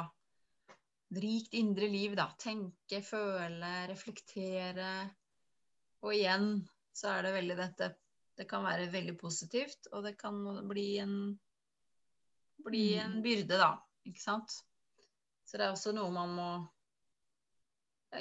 et 1.06 1.20
rikt 1.22 1.54
indre 1.54 1.88
liv, 1.90 2.16
da. 2.18 2.28
Tenke, 2.40 3.00
føle, 3.06 3.72
reflektere. 3.90 4.92
Og 6.04 6.14
igjen 6.14 6.50
så 6.96 7.14
er 7.14 7.26
det 7.26 7.36
veldig 7.36 7.56
dette 7.60 7.94
Det 8.36 8.44
kan 8.44 8.66
være 8.66 8.90
veldig 8.92 9.14
positivt, 9.16 9.86
og 9.96 10.02
det 10.04 10.18
kan 10.20 10.36
bli 10.68 10.98
en 11.00 11.14
bli 12.66 12.98
en 13.00 13.22
byrde, 13.24 13.56
da. 13.56 13.70
Ikke 14.04 14.20
sant? 14.20 14.52
Så 15.46 15.56
det 15.56 15.64
er 15.64 15.72
også 15.72 15.94
noe 15.96 16.12
man 16.12 16.34
må 16.36 16.48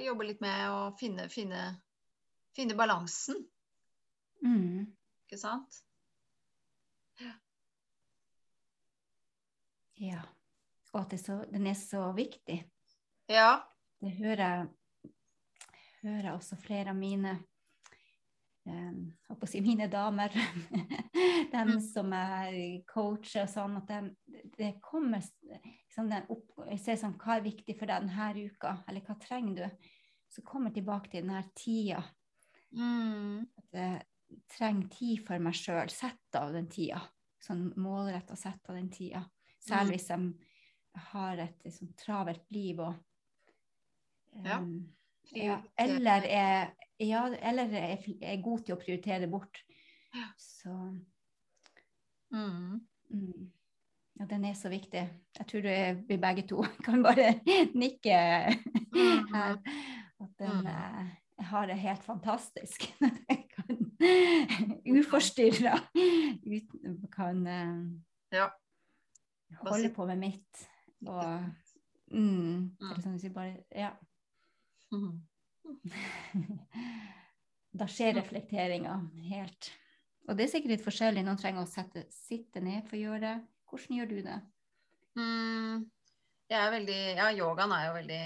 jobbe 0.05 0.27
litt 0.27 0.41
med 0.43 0.69
å 0.71 0.79
finne, 0.99 1.27
finne, 1.31 1.65
finne 2.55 2.77
balansen, 2.77 3.43
Mm. 4.45 4.85
ikke 5.25 5.39
sant? 5.39 5.77
Ja. 10.01 10.21
Og 10.93 11.01
at 11.01 11.13
det 11.15 11.19
så, 11.23 11.41
den 11.51 11.67
er 11.67 11.77
så 11.79 12.07
viktig. 12.15 12.61
Ja. 13.31 13.61
Det 14.01 14.11
hører 14.19 14.67
hører 16.05 16.35
også 16.35 16.57
flere 16.61 16.93
av 16.93 16.97
mine 16.99 17.31
um, 18.67 18.99
på 19.29 19.47
å 19.47 19.49
si 19.49 19.61
mine 19.65 19.87
damer, 19.91 20.33
dem 21.53 21.75
Mm. 21.75 21.79
som 21.81 22.13
er 22.13 22.55
coacher 22.89 23.45
og 23.45 23.51
sånn, 23.51 23.77
at 23.79 23.93
de, 24.57 24.71
kommer 24.83 25.23
liksom 25.23 26.09
den 26.11 26.27
opp, 26.29 26.51
Jeg 26.69 26.81
ser 26.83 26.99
sånn 26.99 27.17
Hva 27.17 27.37
er 27.37 27.45
viktig 27.45 27.77
for 27.79 27.89
deg 27.89 28.05
denne 28.05 28.49
uka, 28.51 28.75
eller 28.87 29.05
hva 29.05 29.15
trenger 29.21 29.55
du? 29.63 29.91
Så 30.29 30.43
kommer 30.43 30.69
jeg 30.69 30.81
tilbake 30.81 31.09
til 31.09 31.23
denne 31.23 31.41
tida. 31.55 32.01
Mm. 32.75 33.45
At 33.57 33.77
jeg 33.77 34.41
trenger 34.51 34.89
tid 34.91 35.21
for 35.23 35.39
meg 35.39 35.55
sjøl. 35.55 35.89
Sett 35.93 36.35
av 36.35 36.51
den 36.51 36.67
tida. 36.67 36.99
Sånn 37.39 37.69
målretta 37.79 38.35
sett 38.35 38.67
av 38.67 38.75
den 38.75 38.89
tida. 38.91 39.21
Særlig 39.67 39.95
hvis 39.97 40.07
de 40.07 40.33
har 41.11 41.41
et 41.43 41.63
liksom, 41.65 41.93
travelt 41.97 42.43
liv 42.53 42.79
og 42.79 42.95
um, 44.35 44.45
ja, 45.35 45.43
ja. 45.45 45.57
eller 45.79 46.21
er, 46.29 46.71
ja, 46.99 47.25
eller 47.49 47.63
er, 47.75 47.97
er 48.21 48.41
god 48.43 48.59
til 48.65 48.75
å 48.75 48.79
prioritere 48.81 49.27
bort. 49.31 49.63
Ja. 50.15 50.27
Så 50.37 50.75
Mm. 52.31 52.81
mm, 53.09 53.51
ja, 54.19 54.25
den 54.25 54.45
er 54.45 54.53
så 54.57 54.69
viktig. 54.69 55.03
Jeg 55.37 55.47
tror 55.47 55.65
er, 55.69 55.93
vi 56.07 56.17
begge 56.17 56.43
to 56.49 56.63
kan 56.85 57.03
bare 57.03 57.39
nikke 57.75 58.17
Mm. 58.95 59.27
her. 59.33 59.57
At 60.19 60.29
den 60.39 60.61
Mm. 60.61 60.67
eh, 60.67 61.05
jeg 61.37 61.45
har 61.45 61.65
det 61.67 61.75
helt 61.79 62.03
fantastisk. 62.03 62.85
Jeg 63.29 63.45
kan 63.51 63.77
uforstyrra 64.97 65.79
kan 67.11 67.47
eh, 67.47 67.91
Ja. 68.31 68.47
Holde 69.63 69.91
på 69.95 70.05
med 70.09 70.21
mitt. 70.21 70.65
Og 71.05 71.23
mm, 71.25 71.55
Mm. 72.15 72.91
eller 72.91 73.01
sånn 73.01 73.15
hvis 73.17 73.27
vi 73.29 73.33
bare 73.33 73.63
Ja. 73.71 73.91
Mhm. 74.93 75.27
da 77.79 77.87
skjer 77.89 78.13
reflekteringa 78.19 78.99
helt. 79.29 79.71
Og 80.29 80.37
det 80.37 80.45
er 80.45 80.51
sikkert 80.53 80.75
litt 80.75 80.85
forskjellig. 80.85 81.23
Noen 81.25 81.37
trenger 81.37 81.65
å 81.65 81.69
sette, 81.69 82.05
sitte 82.13 82.61
ned 82.61 82.85
for 82.87 82.97
å 82.97 83.01
gjøre 83.01 83.21
det. 83.21 83.35
Hvordan 83.69 83.97
gjør 83.97 84.09
du 84.09 84.21
det? 84.25 84.37
Mm, 85.17 85.85
jeg 86.49 86.59
er 86.59 86.71
veldig 86.71 87.01
Ja, 87.15 87.31
yogaen 87.33 87.73
er 87.75 87.87
jo 87.87 87.97
veldig 87.97 88.23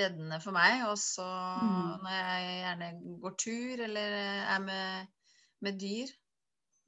reddende 0.00 0.40
for 0.42 0.56
meg. 0.56 0.86
Og 0.90 0.96
så 1.00 1.26
mm. 1.26 1.90
når 2.04 2.16
jeg 2.16 2.56
gjerne 2.62 3.18
går 3.22 3.36
tur 3.44 3.84
eller 3.88 4.16
er 4.22 4.64
med, 4.64 5.12
med 5.66 5.78
dyr 5.80 6.14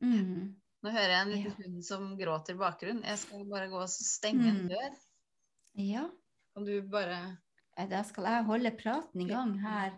mm. 0.03 0.43
Nå 0.85 0.93
hører 0.95 1.13
jeg 1.13 1.25
en 1.25 1.33
liten 1.33 1.51
ja. 1.51 1.57
hund 1.59 1.85
som 1.87 2.09
gråter 2.19 2.55
i 2.55 2.61
bakgrunnen. 2.61 3.05
Jeg 3.07 3.21
skal 3.25 3.47
bare 3.51 3.71
gå 3.73 3.81
og 3.83 3.91
stenge 3.91 4.47
en 4.47 4.65
mm. 4.65 4.69
dør. 4.73 4.99
Ja. 5.83 6.05
Kan 6.55 6.67
du 6.67 6.75
bare 6.91 7.19
Da 7.91 8.03
skal 8.07 8.27
jeg 8.31 8.47
holde 8.49 8.75
praten 8.79 9.23
i 9.23 9.29
gang 9.29 9.57
her. 9.63 9.97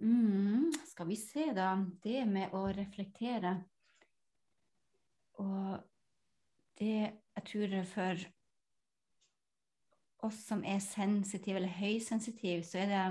Mm, 0.00 0.70
skal 0.86 1.08
vi 1.08 1.18
se, 1.18 1.48
da. 1.54 1.74
Det 2.02 2.24
med 2.30 2.54
å 2.54 2.66
reflektere. 2.74 3.56
Og 5.42 5.78
det 6.78 6.94
jeg 6.94 7.46
tror 7.50 7.76
for 7.90 8.26
oss 10.24 10.40
som 10.48 10.62
er 10.66 10.82
sensitive 10.82 11.58
eller 11.60 11.74
høysensitive, 11.78 12.62
så 12.66 12.84
er 12.84 12.92
det 12.92 13.04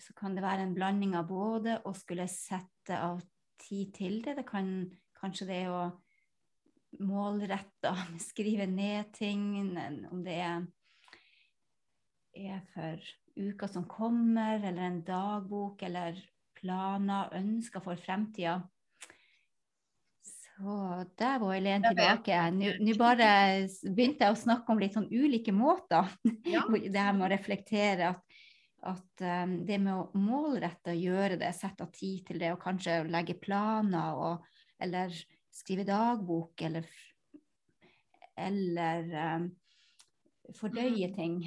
så 0.00 0.14
kan 0.16 0.36
det 0.36 0.44
være 0.44 0.64
en 0.64 0.74
blanding 0.76 1.16
av 1.18 1.28
både 1.28 1.80
å 1.84 1.92
skulle 1.96 2.28
sette 2.30 2.96
av 2.96 3.20
tid 3.62 3.92
til 3.96 4.20
det. 4.24 4.36
Det 4.40 4.46
kan 4.48 4.72
kanskje 5.20 5.48
det 5.50 5.62
å 5.70 5.84
målretta 7.04 7.94
skrive 8.30 8.66
ned 8.70 9.12
ting, 9.16 9.46
om 10.10 10.24
det 10.26 10.40
er, 10.42 10.66
er 12.36 12.60
for 12.74 13.10
uka 13.40 13.68
som 13.70 13.86
kommer, 13.88 14.58
eller 14.58 14.82
en 14.88 15.00
dagbok, 15.06 15.82
eller 15.86 16.18
planer, 16.60 17.32
ønsker 17.38 17.82
for 17.84 18.00
fremtida. 18.00 18.60
Så 20.60 21.04
der 21.16 21.38
var 21.40 21.54
Helen 21.54 21.84
tilbake. 21.86 22.36
Nå 22.52 22.94
bare 23.00 23.28
begynte 23.80 24.26
jeg 24.26 24.34
å 24.34 24.40
snakke 24.42 24.74
om 24.74 24.82
litt 24.82 24.92
sånn 24.92 25.08
ulike 25.08 25.54
måter. 25.56 26.10
Ja. 26.44 26.66
det 26.92 27.00
her 27.00 27.16
med 27.16 27.30
å 27.30 27.32
reflektere. 27.32 28.10
At, 28.12 28.29
at 28.88 29.24
um, 29.24 29.54
det 29.68 29.78
med 29.82 29.92
å 29.92 30.20
målrette 30.20 30.94
og 30.94 31.04
gjøre 31.04 31.38
det, 31.40 31.52
sette 31.56 31.84
av 31.84 31.92
tid 31.94 32.24
til 32.28 32.40
det, 32.40 32.52
og 32.54 32.62
kanskje 32.62 33.02
legge 33.10 33.36
planer, 33.40 34.16
og, 34.16 34.46
eller 34.80 35.14
skrive 35.52 35.84
dagbok, 35.88 36.62
eller, 36.68 36.86
eller 38.40 39.10
um, 39.36 39.50
fordøye 40.56 41.10
ting. 41.16 41.42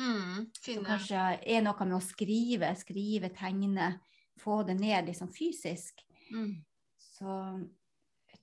Mm, 0.00 0.46
som 0.56 0.86
kanskje 0.86 1.24
er 1.42 1.60
noe 1.66 1.84
med 1.84 1.98
å 1.98 2.04
skrive, 2.04 2.70
skrive, 2.78 3.32
tegne, 3.36 3.92
få 4.40 4.62
det 4.64 4.78
ned 4.80 5.10
liksom 5.10 5.28
fysisk. 5.34 6.00
Mm. 6.32 6.54
Så 6.96 7.36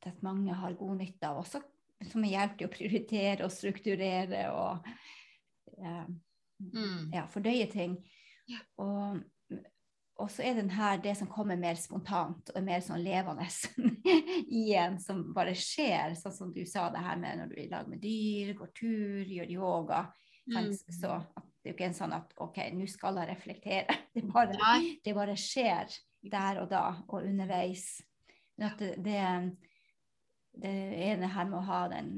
at 0.07 0.21
mange 0.21 0.53
har 0.53 0.77
god 0.77 1.01
nytte 1.01 1.27
av 1.27 1.41
også 1.41 1.63
som 2.05 2.25
hjelp 2.25 2.57
til 2.57 2.69
å 2.69 2.73
prioritere 2.73 3.45
og 3.45 3.53
strukturere 3.53 4.43
og 4.53 4.87
eh, 5.81 6.05
mm. 6.61 7.13
ja, 7.15 7.25
fordøye 7.31 7.67
ting. 7.71 7.97
Og, 8.81 9.19
og, 10.17 10.29
så 10.31 10.45
er 10.45 10.59
den 10.59 10.71
her 10.73 10.99
det 11.03 11.15
som 11.19 11.29
kommer 11.31 11.59
mer 11.59 11.79
spontant 11.79 12.51
og 12.53 12.59
er 12.59 12.65
mer 12.65 12.83
sånn 12.85 13.03
levende 13.03 13.47
i 14.61 14.63
en, 14.79 14.97
som 15.01 15.25
bare 15.35 15.55
skjer, 15.57 16.15
sånn 16.19 16.35
som 16.35 16.53
du 16.55 16.63
sa 16.69 16.87
det 16.93 17.03
her 17.03 17.19
med 17.21 17.41
når 17.41 17.51
du 17.51 17.57
er 17.57 17.65
i 17.65 17.71
lag 17.73 17.91
med 17.91 18.01
dyr, 18.03 18.55
går 18.57 18.71
tur, 18.77 19.27
gjør 19.27 19.53
yoga. 19.57 20.05
Mm. 20.47 20.71
Så 20.73 21.19
det 21.67 21.73
er 21.73 21.73
jo 21.73 21.75
ikke 21.75 21.87
en 21.89 21.97
sånn 21.97 22.15
at 22.15 22.29
OK, 22.43 22.59
nå 22.73 22.87
skal 22.87 23.21
jeg 23.21 23.31
reflektere. 23.33 23.97
Det 24.17 24.23
bare, 24.33 24.71
det 25.05 25.11
bare, 25.13 25.35
skjer 25.37 25.91
der 26.25 26.57
og 26.63 26.71
da 26.71 26.87
og 27.05 27.19
underveis. 27.19 27.99
Men 28.57 28.71
at 28.71 28.79
det, 28.81 28.95
det, 29.05 29.19
det 30.63 30.71
er 31.05 31.19
det 31.21 31.29
her 31.35 31.45
med 31.45 31.59
å 31.59 31.67
ha 31.67 31.83
den 31.91 32.15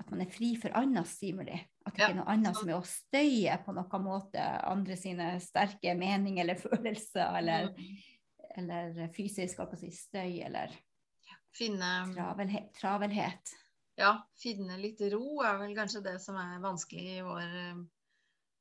At 0.00 0.08
man 0.10 0.24
er 0.24 0.32
fri 0.32 0.56
for 0.58 0.74
annen 0.74 1.06
stimuli. 1.06 1.60
At 1.82 1.96
det 1.96 1.98
ikke 1.98 2.10
er 2.12 2.18
noe 2.20 2.30
annet 2.30 2.58
som 2.58 2.70
er 2.70 2.78
å 2.78 2.86
støye 2.86 3.56
på 3.64 3.74
noen 3.74 4.04
måte 4.04 4.42
andre 4.70 4.96
sine 4.98 5.32
sterke 5.42 5.96
meninger 5.98 6.44
eller 6.44 6.60
følelser 6.66 7.40
eller, 7.40 7.72
mm. 7.74 8.54
eller 8.62 9.02
fysisk 9.16 9.64
si, 9.80 9.90
støy 9.90 10.40
eller 10.46 10.74
Finne 11.52 11.88
travelhet, 12.14 12.70
travelhet 12.78 13.50
ja, 14.00 14.12
finne 14.40 14.78
litt 14.80 15.00
ro 15.12 15.42
er 15.44 15.58
vel 15.60 15.74
kanskje 15.76 16.04
det 16.04 16.16
som 16.22 16.38
er 16.40 16.62
vanskelig 16.62 17.18
i 17.18 17.26
vår, 17.26 17.56
eh, 17.62 17.82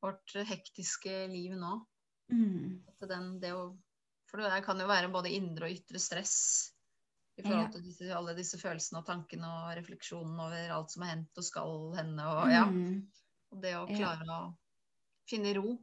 vårt 0.03 0.35
hektiske 0.47 1.25
liv 1.31 1.55
nå. 1.57 1.77
Mm. 2.31 2.81
Den, 3.07 3.31
det 3.43 3.53
å, 3.55 3.71
for 4.29 4.43
det 4.43 4.61
kan 4.65 4.79
jo 4.79 4.89
være 4.89 5.11
både 5.11 5.33
indre 5.35 5.67
og 5.69 5.79
ytre 5.79 6.01
stress 6.03 6.35
i 7.41 7.45
forhold 7.45 7.71
til 7.75 7.85
disse, 7.85 8.09
alle 8.15 8.35
disse 8.37 8.59
følelsene 8.61 9.01
og 9.01 9.07
tankene 9.09 9.51
og 9.51 9.71
refleksjonen 9.79 10.41
over 10.45 10.73
alt 10.77 10.93
som 10.93 11.05
har 11.05 11.15
hendt 11.15 11.41
og 11.41 11.47
skal 11.47 11.79
hende. 11.97 12.27
Og, 12.31 12.51
ja. 12.53 12.65
mm. 12.69 12.99
og 13.51 13.63
det 13.65 13.77
å 13.77 13.85
klare 13.89 14.27
ja. 14.27 14.41
å 14.41 15.29
finne 15.29 15.55
ro 15.57 15.75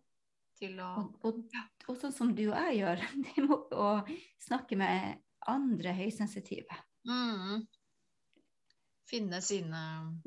til 0.58 0.78
å 0.82 0.92
og, 1.02 1.26
og, 1.28 1.58
og, 1.86 1.96
sånn 2.00 2.14
som 2.14 2.32
du 2.34 2.48
og 2.48 2.56
jeg 2.56 2.80
gjør, 2.80 3.04
det 3.28 3.44
må 3.46 3.60
å 3.74 3.90
snakke 4.46 4.78
med 4.80 5.20
andre 5.48 5.94
høysensitive. 5.98 6.80
Mm 7.08 7.68
finne 9.08 9.40
sine 9.42 9.82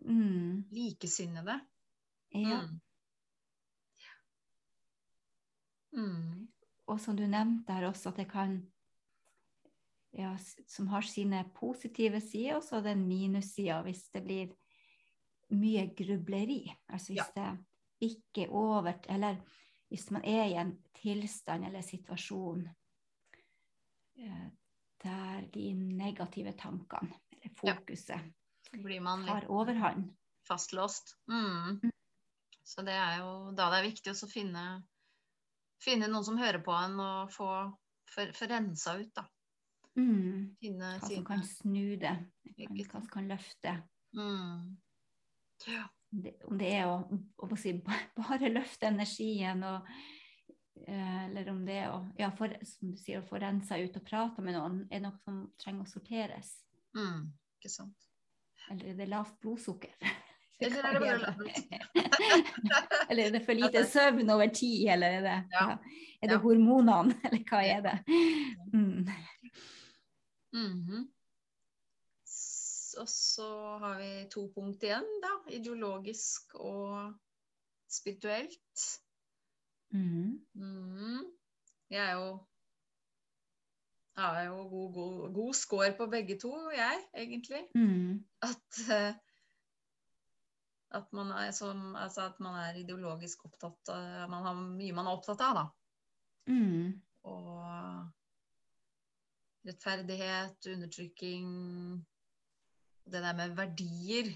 mm. 0.05 0.63
likesinnede. 0.71 1.59
Ja. 2.29 2.61
Mm. 2.61 2.79
mm. 5.91 6.47
Og 6.85 6.99
som 6.99 7.15
du 7.15 7.27
nevnte 7.27 7.73
her 7.73 7.87
også, 7.87 8.09
at 8.09 8.23
det 8.23 8.27
kan 8.31 8.57
ja, 10.11 10.37
Som 10.67 10.87
har 10.87 11.01
sine 11.01 11.43
positive 11.55 12.21
sider, 12.21 12.57
og 12.57 12.63
så 12.63 12.81
den 12.81 13.07
minussida 13.07 13.81
hvis 13.85 14.09
det 14.11 14.23
blir 14.23 14.51
mye 15.55 15.87
grubleri. 15.95 16.65
Altså 16.89 17.13
hvis 17.13 17.31
ja. 17.35 17.51
det 17.55 18.11
ikke 18.11 18.47
er 18.47 18.53
over 18.55 18.93
Eller 19.09 19.37
hvis 19.89 20.11
man 20.11 20.23
er 20.25 20.45
i 20.45 20.55
en 20.59 20.77
tilstand 20.95 21.65
eller 21.65 21.81
situasjon 21.81 22.67
eh, 24.17 24.47
der 25.03 25.47
de 25.53 25.73
negative 25.73 26.53
tankene, 26.53 27.17
eller 27.31 27.55
fokuset, 27.57 28.15
ja 28.15 28.21
blir 28.71 29.01
man 29.01 29.25
tar 29.25 29.51
overhånd. 29.51 30.13
Fastlåst. 30.47 31.17
Mm. 31.27 31.79
mm. 31.83 31.91
Så 32.63 32.81
det 32.81 32.93
er 32.93 33.19
jo 33.19 33.51
da 33.51 33.67
det 33.71 33.81
er 33.81 33.87
viktig 33.89 34.13
å 34.13 34.29
finne, 34.29 34.63
finne 35.81 36.07
noen 36.07 36.25
som 36.25 36.37
hører 36.39 36.61
på 36.63 36.71
en, 36.71 36.99
og 37.03 37.33
få 37.33 37.49
for, 38.11 38.31
for 38.35 38.51
rensa 38.51 38.95
ut, 38.99 39.11
da. 39.15 39.25
Mm. 39.99 40.55
Finne 40.61 40.93
hva 40.97 41.07
som 41.07 41.25
kan 41.27 41.43
snu 41.45 41.97
det, 41.99 42.13
hva 42.57 43.01
som 43.01 43.09
kan 43.11 43.27
løfte. 43.31 43.75
Mm. 44.17 44.77
Ja. 45.67 45.87
Det, 46.11 46.33
om 46.43 46.57
det 46.59 46.69
er 46.75 46.89
å, 46.91 46.95
å 47.39 47.55
si, 47.55 47.71
bare 48.17 48.49
løfte 48.51 48.89
energien 48.89 49.61
og 49.63 49.85
eh, 50.83 51.21
eller 51.29 51.51
om 51.53 51.61
det 51.63 51.77
er 51.85 51.93
å, 51.93 52.01
ja, 52.19 52.27
for, 52.35 52.51
som 52.67 52.91
du 52.91 52.99
sier, 52.99 53.21
å 53.21 53.29
få 53.29 53.39
rensa 53.39 53.79
ut 53.79 53.95
og 53.95 54.03
prate 54.03 54.43
med 54.43 54.57
noen, 54.57 54.81
er 54.91 55.05
noe 55.05 55.15
som 55.23 55.45
trenger 55.61 55.87
å 55.87 55.91
sorteres. 55.93 56.57
Mm, 56.97 57.29
ikke 57.55 57.71
sant. 57.71 58.11
Eller 58.69 58.91
er 58.91 58.99
det 58.99 59.07
lavt 59.13 59.39
blodsukker? 59.39 59.95
Eller 60.61 60.83
er 60.83 60.93
det 60.93 61.01
bare 61.01 61.21
lavt 61.23 61.47
Eller 63.09 63.23
er 63.23 63.35
det 63.37 63.43
for 63.47 63.57
lite 63.57 63.85
søvn 63.89 64.29
over 64.29 64.51
tid, 64.53 64.89
eller 64.93 65.15
er 65.17 65.23
det, 65.25 65.37
ja. 65.55 65.63
er 66.21 66.29
det 66.29 66.37
hormonene, 66.43 67.15
eller 67.25 67.45
hva 67.49 67.61
er 67.65 67.81
det? 67.87 67.95
Mm. 68.73 69.07
Mm 70.53 70.81
-hmm. 70.81 71.03
Og 72.99 73.09
så 73.09 73.77
har 73.77 73.97
vi 73.97 74.29
to 74.29 74.51
punkt 74.55 74.83
igjen, 74.83 75.07
da. 75.23 75.33
Ideologisk 75.55 76.55
og 76.55 77.13
spirituelt. 77.89 79.01
Mm. 79.89 80.45
Mm. 80.53 81.25
Jeg 81.89 82.09
er 82.09 82.13
jo 82.13 82.39
har 84.21 84.43
jo 84.43 84.55
god, 84.69 84.93
god, 84.93 85.33
god 85.33 85.53
score 85.53 85.93
på 85.97 86.07
begge 86.11 86.37
to, 86.39 86.53
jeg, 86.75 87.03
egentlig. 87.17 87.61
Mm. 87.75 88.23
At, 88.41 88.81
uh, 88.91 89.13
at, 90.91 91.13
man 91.13 91.31
er 91.31 91.51
som, 91.51 91.95
altså 91.95 92.21
at 92.21 92.39
man 92.39 92.57
er 92.59 92.79
ideologisk 92.83 93.45
opptatt 93.45 93.93
av 93.93 94.29
Man 94.29 94.43
har 94.45 94.57
mye 94.59 94.95
man 94.95 95.07
er 95.07 95.17
opptatt 95.17 95.41
av, 95.41 95.61
da. 95.61 95.65
Mm. 96.51 97.01
Og 97.23 98.11
rettferdighet, 99.67 100.65
undertrykking 100.73 101.49
Det 103.11 103.21
der 103.21 103.35
med 103.37 103.55
verdier 103.57 104.29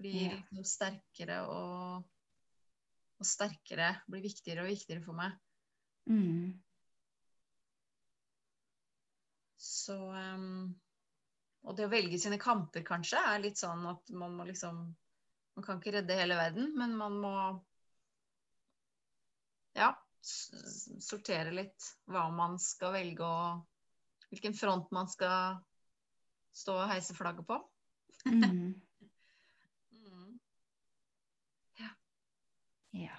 blir 0.00 0.32
ja. 0.32 0.38
noe 0.56 0.66
sterkere 0.66 1.38
og, 1.46 2.04
og 3.20 3.26
sterkere. 3.28 3.92
Blir 4.10 4.24
viktigere 4.24 4.64
og 4.64 4.72
viktigere 4.72 5.04
for 5.04 5.18
meg. 5.18 5.36
Mm. 6.10 6.56
Så 9.62 9.94
um, 9.94 10.72
Og 11.62 11.76
det 11.78 11.86
å 11.86 11.92
velge 11.92 12.18
sine 12.18 12.40
kamper, 12.42 12.82
kanskje, 12.86 13.20
er 13.20 13.44
litt 13.44 13.60
sånn 13.60 13.84
at 13.92 14.10
man 14.10 14.34
må 14.34 14.48
liksom 14.48 14.88
Man 15.52 15.66
kan 15.66 15.78
ikke 15.78 15.92
redde 15.98 16.16
hele 16.16 16.38
verden, 16.38 16.70
men 16.80 16.96
man 16.96 17.18
må 17.20 17.34
ja, 19.76 19.90
sortere 20.24 21.52
litt 21.52 21.90
hva 22.08 22.22
man 22.32 22.56
skal 22.60 22.94
velge 22.96 23.26
og 23.28 23.60
hvilken 24.32 24.56
front 24.56 24.88
man 24.94 25.10
skal 25.12 25.60
stå 26.56 26.76
og 26.80 26.88
heise 26.92 27.16
flagget 27.16 27.46
på. 27.48 27.60
Mm. 28.26 28.72
Mm. 30.02 30.38
Ja. 32.92 33.14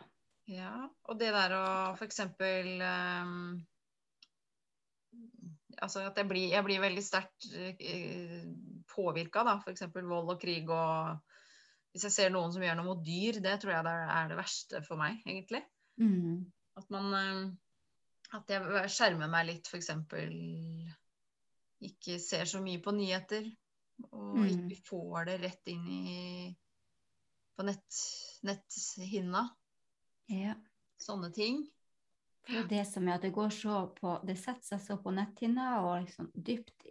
Ja, 0.50 0.72
og 1.08 1.20
det 1.20 1.30
der 1.32 1.54
å 1.56 1.68
eksempel 2.04 2.82
um, 2.84 3.62
Altså 5.80 6.04
at 6.06 6.20
jeg 6.20 6.28
blir, 6.30 6.50
jeg 6.52 6.66
blir 6.68 6.84
veldig 6.84 7.04
sterkt 7.04 7.48
uh, 7.48 8.44
påvirka, 8.92 9.46
da. 9.48 9.56
F.eks. 9.64 9.88
vold 9.96 10.36
og 10.36 10.42
krig 10.42 10.70
og 10.72 11.18
Hvis 11.94 12.08
jeg 12.10 12.16
ser 12.16 12.34
noen 12.34 12.54
som 12.54 12.64
gjør 12.66 12.78
noe 12.80 12.90
mot 12.90 13.06
dyr, 13.06 13.40
det 13.44 13.56
tror 13.62 13.74
jeg 13.76 13.96
er 14.18 14.32
det 14.32 14.40
verste 14.40 14.84
for 14.86 15.00
meg, 15.00 15.22
egentlig. 15.26 15.64
Mm. 16.02 16.44
At 16.80 16.92
man 16.94 17.10
um, 17.14 17.44
At 18.36 18.50
jeg 18.52 18.94
skjermer 18.94 19.32
meg 19.32 19.48
litt, 19.52 19.72
f.eks. 19.72 19.94
Ikke 21.84 22.18
ser 22.24 22.46
så 22.50 22.62
mye 22.64 22.80
på 22.84 22.94
nyheter. 22.96 23.48
Og 24.12 24.38
Mm. 24.40 24.48
ikke 24.50 24.82
får 24.88 25.26
det 25.30 25.36
rett 25.44 25.68
inn 25.68 25.88
i 25.88 26.58
på 27.58 27.64
nett, 27.68 28.00
netthinna. 28.44 29.50
ja. 30.30 30.56
Sånne 31.00 31.34
ting. 31.36 31.68
Det 32.48 32.58
er 32.58 32.68
det 32.68 32.88
som 32.88 33.08
er 33.08 33.14
at 33.16 33.22
det 33.22 33.34
går 33.34 33.50
så 33.52 33.94
på 33.96 34.26
Det 34.26 34.38
setter 34.38 34.64
seg 34.64 34.80
så 34.82 34.98
på 35.04 35.12
netthinna 35.14 35.82
og 35.84 36.06
liksom 36.06 36.32
dypt, 36.36 36.86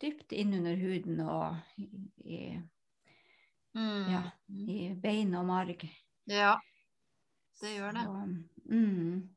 dypt 0.00 0.32
inn 0.32 0.54
under 0.54 0.76
huden 0.76 1.20
og 1.20 1.56
i, 2.24 2.60
Mm. 3.74 4.10
Ja. 4.12 4.22
i 4.48 4.94
bein 4.94 5.34
og 5.34 5.46
marg. 5.46 5.82
Ja, 6.26 6.58
det 7.60 7.74
gjør 7.76 7.92
det. 7.92 8.04
Så, 8.04 8.70
mm, 8.70 9.28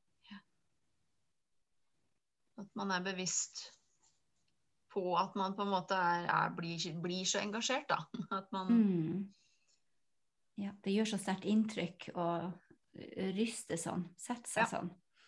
At 2.60 2.75
man 2.75 2.91
er 2.91 3.03
bevisst 3.06 3.71
på 4.97 5.05
at 5.21 5.36
man 5.38 5.53
på 5.55 5.62
en 5.63 5.71
måte 5.77 5.95
er, 6.01 6.25
er, 6.33 6.53
blir, 6.57 6.81
blir 7.05 7.25
så 7.29 7.39
engasjert, 7.45 7.86
da. 7.93 8.01
At 8.41 8.49
man 8.55 8.71
mm. 8.73 9.25
Ja, 10.57 10.71
det 10.81 10.93
gjør 10.95 11.12
så 11.13 11.19
sterkt 11.21 11.45
inntrykk 11.45 12.07
å 12.17 12.27
ryste 13.38 13.77
sånn. 13.77 14.07
Sette 14.17 14.49
seg 14.49 14.63
Ja. 14.63 14.69
sånn. 14.71 14.88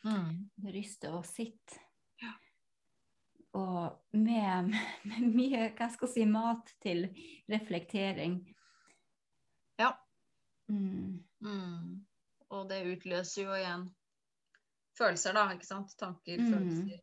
mm. 0.09 0.71
Ryste 0.73 1.11
og 1.13 1.21
sitte. 1.29 1.77
Ja. 2.23 2.31
Og 3.59 3.99
med, 4.17 4.73
med 5.05 5.27
mye 5.35 5.67
hva 5.77 5.89
skal 5.93 6.09
jeg 6.09 6.15
si, 6.15 6.25
mat 6.29 6.73
til 6.81 7.05
reflektering. 7.49 8.39
Ja. 9.79 9.91
Mm. 10.71 11.19
Mm. 11.45 12.01
Og 12.49 12.65
det 12.71 12.81
utløser 12.95 13.43
jo 13.45 13.53
igjen 13.59 13.85
følelser, 14.97 15.37
da. 15.37 15.45
ikke 15.53 15.69
sant? 15.69 15.93
Tanker, 16.01 16.41
Mm. 16.41 16.49
følelser. 16.55 16.99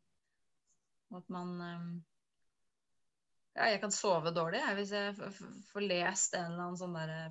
At 1.14 1.30
man 1.30 1.54
um, 1.62 1.90
Ja, 3.56 3.70
jeg 3.72 3.80
kan 3.80 3.92
sove 3.94 4.32
dårlig 4.36 4.60
jeg, 4.60 4.76
hvis 4.76 4.90
jeg 4.92 5.14
får 5.70 5.84
lest 5.86 6.34
en 6.36 6.50
eller 6.50 6.66
annen 6.66 6.80
sånn 6.80 6.96
derre 6.96 7.30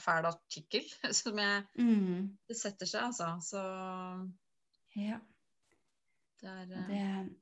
fæl 0.00 0.28
artikkel 0.30 0.86
som 1.20 1.38
jeg 1.38 1.66
Mm. 1.76 2.38
Det 2.48 2.56
setter 2.56 2.88
seg, 2.88 3.10
altså. 3.10 3.34
Så 3.44 3.60
Ja. 4.96 5.18
det 6.40 6.48
er 6.48 6.62
eh, 6.62 6.86
det 6.88 7.36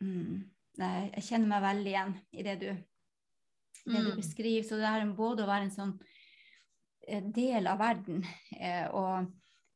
mm, 0.00 0.50
Nei, 0.78 1.10
jeg 1.14 1.24
kjenner 1.26 1.48
meg 1.48 1.62
veldig 1.62 1.90
igjen 1.90 2.12
i 2.32 2.42
det 2.46 2.56
du, 2.60 2.68
det 3.86 4.02
du 4.02 4.10
mm. 4.12 4.16
beskriver. 4.16 4.66
Så 4.66 4.76
det 4.78 4.86
er 4.86 5.14
både 5.14 5.42
å 5.42 5.50
være 5.50 5.66
en 5.66 5.74
sånn 5.74 5.94
eh, 7.06 7.22
del 7.22 7.66
av 7.66 7.78
verden 7.78 8.22
eh, 8.58 8.86
og 8.90 9.26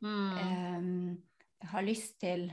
eh, 0.06 0.82
har 1.72 1.86
lyst 1.86 2.20
til 2.22 2.50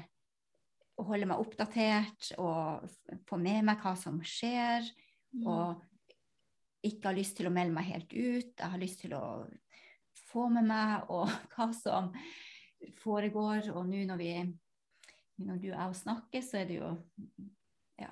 å 0.99 1.05
holde 1.07 1.29
meg 1.29 1.41
oppdatert 1.41 2.33
og 2.41 2.89
få 3.29 3.39
med 3.39 3.63
meg 3.69 3.81
hva 3.83 3.95
som 3.99 4.19
skjer. 4.25 4.87
Mm. 5.35 5.45
Og 5.47 6.85
ikke 6.85 7.09
har 7.09 7.17
lyst 7.17 7.37
til 7.39 7.49
å 7.49 7.53
melde 7.53 7.75
meg 7.75 7.89
helt 7.91 8.13
ut. 8.13 8.53
Jeg 8.53 8.71
har 8.73 8.81
lyst 8.81 9.03
til 9.03 9.15
å 9.17 9.23
få 10.29 10.47
med 10.53 10.67
meg 10.69 11.11
og 11.11 11.29
hva 11.55 11.69
som 11.75 12.11
foregår. 13.01 13.71
Og 13.75 13.87
nå 13.89 14.03
når 14.09 14.21
vi 14.21 14.33
når 15.39 15.61
du 15.61 15.69
og 15.71 15.77
jeg 15.77 15.99
snakker, 16.01 16.43
så 16.43 16.59
er 16.59 16.67
det 16.67 16.79
jo 16.81 16.89
ja, 17.99 18.09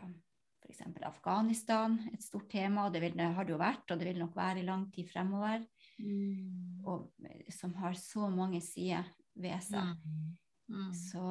f.eks. 0.63 0.83
Afghanistan 1.07 1.97
et 2.13 2.23
stort 2.23 2.49
tema. 2.51 2.85
og 2.87 2.93
Det, 2.95 3.01
vil, 3.03 3.17
det 3.19 3.31
har 3.35 3.47
det 3.47 3.55
jo 3.55 3.61
vært, 3.61 3.91
og 3.91 3.99
det 3.99 4.09
vil 4.09 4.21
nok 4.23 4.35
være 4.37 4.61
i 4.61 4.67
lang 4.67 4.87
tid 4.93 5.09
fremover. 5.11 5.65
Mm. 5.99 6.85
Og 6.87 7.27
eh, 7.27 7.47
som 7.53 7.73
har 7.81 7.97
så 7.99 8.29
mange 8.31 8.61
sider 8.63 9.07
ved 9.35 9.59
seg. 9.65 9.95
Mm. 10.03 10.37
Mm. 10.67 10.93
Så, 10.95 11.25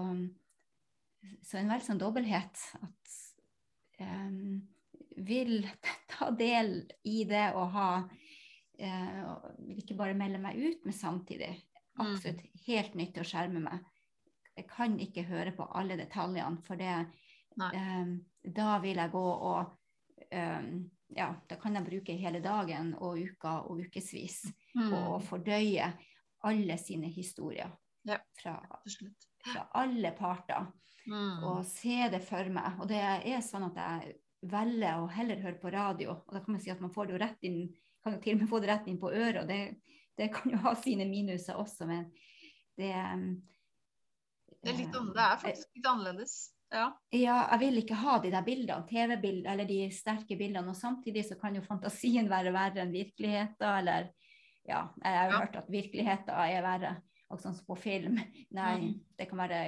så 1.42 1.58
en 1.58 1.68
veldig 1.70 1.86
sånn 1.86 1.98
dobbelthet 2.00 2.62
at 2.82 3.14
um, 4.00 4.62
vil 5.16 5.66
ta 6.12 6.30
del 6.36 6.82
i 7.04 7.24
det 7.28 7.48
og 7.56 7.70
ha 7.76 7.88
uh, 8.04 9.50
Vil 9.66 9.78
ikke 9.82 9.96
bare 9.96 10.14
melde 10.18 10.38
meg 10.42 10.58
ut, 10.60 10.84
men 10.84 10.92
samtidig 10.96 11.54
Mm. 11.96 12.10
absolutt 12.12 12.40
helt 12.66 12.94
nytt 12.94 13.16
å 13.16 13.22
skjerme 13.24 13.60
meg. 13.64 13.84
Jeg 14.54 14.66
kan 14.68 14.98
ikke 15.00 15.22
høre 15.24 15.54
på 15.56 15.64
alle 15.80 15.96
detaljene, 15.96 16.60
for 16.66 16.76
det 16.76 17.06
um, 17.56 18.10
Da 18.44 18.74
vil 18.84 18.96
jeg 19.00 19.12
gå 19.14 19.22
og 19.24 19.70
um, 20.32 20.90
Ja, 21.16 21.30
da 21.48 21.56
kan 21.56 21.72
jeg 21.78 21.86
bruke 21.86 22.18
hele 22.20 22.42
dagen 22.44 22.92
og 23.00 23.16
uka 23.16 23.62
og 23.64 23.80
ukevis 23.80 24.42
Mm. 24.76 24.90
på 24.90 24.98
å 25.14 25.20
fordøye 25.24 25.86
alle 26.44 26.76
sine 26.76 27.08
historier 27.08 27.72
Ja. 28.04 28.18
fra, 28.42 28.58
Til 28.84 28.92
slutt. 28.92 29.26
Fra 29.52 29.66
alle 29.82 30.12
parter. 30.16 30.68
Mm. 31.06 31.44
Og 31.46 31.64
se 31.68 32.09
det 32.12 32.22
for 32.26 32.48
meg. 32.52 32.80
Og 32.82 32.88
det 32.90 33.00
er 33.00 33.42
sånn 33.44 33.68
at 33.68 33.78
jeg 33.78 34.16
velger 34.50 35.02
å 35.02 35.11
heller 35.11 35.42
høre 35.42 35.61
på 35.62 35.72
radio. 35.74 36.16
Og 36.26 36.35
da 36.35 36.42
kan 36.42 36.56
man 36.56 36.62
si 36.62 36.72
at 36.72 36.82
man 36.82 36.92
får 36.94 37.09
det 37.09 37.16
jo 37.16 37.22
rett 37.22 37.46
inn, 37.48 37.61
kan 38.04 38.16
jo 38.16 38.22
til 38.22 38.37
og 38.37 38.42
med 38.42 38.50
få 38.50 38.62
det 38.62 38.70
rett 38.72 38.90
inn 38.90 39.00
på 39.02 39.12
øret. 39.12 39.42
Og 39.44 39.50
det, 39.50 39.61
det 40.18 40.30
kan 40.35 40.52
jo 40.54 40.62
ha 40.66 40.74
sine 40.78 41.06
minuser 41.11 41.59
også, 41.61 41.88
men 41.90 42.11
det 42.76 42.92
Det 44.62 44.72
er 44.72 44.78
litt 44.82 44.94
eh, 44.98 45.09
det 45.14 45.24
er 45.24 45.40
faktisk 45.40 45.78
litt 45.78 45.88
annerledes. 45.90 46.37
Ja. 46.74 46.87
Ja, 47.14 47.37
jeg 47.52 47.61
vil 47.62 47.78
ikke 47.85 47.98
ha 48.00 48.16
de 48.18 48.32
der 48.35 48.42
bildene, 48.46 48.87
TV-bildene 48.90 49.52
eller 49.52 49.68
de 49.68 49.85
sterke 49.94 50.35
bildene. 50.38 50.72
Og 50.72 50.78
samtidig 50.78 51.22
så 51.28 51.37
kan 51.38 51.54
jo 51.54 51.62
fantasien 51.62 52.26
være 52.30 52.50
verre 52.54 52.82
enn 52.82 52.94
virkeligheten, 52.94 53.66
eller 53.70 54.11
ja, 54.66 54.88
jeg 54.98 55.18
har 55.20 55.30
Ja. 55.30 55.38
hørt 55.38 55.56
at 55.61 55.70
virkeligheten 55.70 56.35
er 56.35 56.62
verre, 56.66 56.96
også 57.30 57.42
sånn 57.48 57.54
som 57.58 57.66
på 57.66 57.76
film. 57.80 58.18
Nei, 58.50 58.76
Mhm. 58.80 59.00
det 59.18 59.28
kan 59.28 59.38
være 59.38 59.60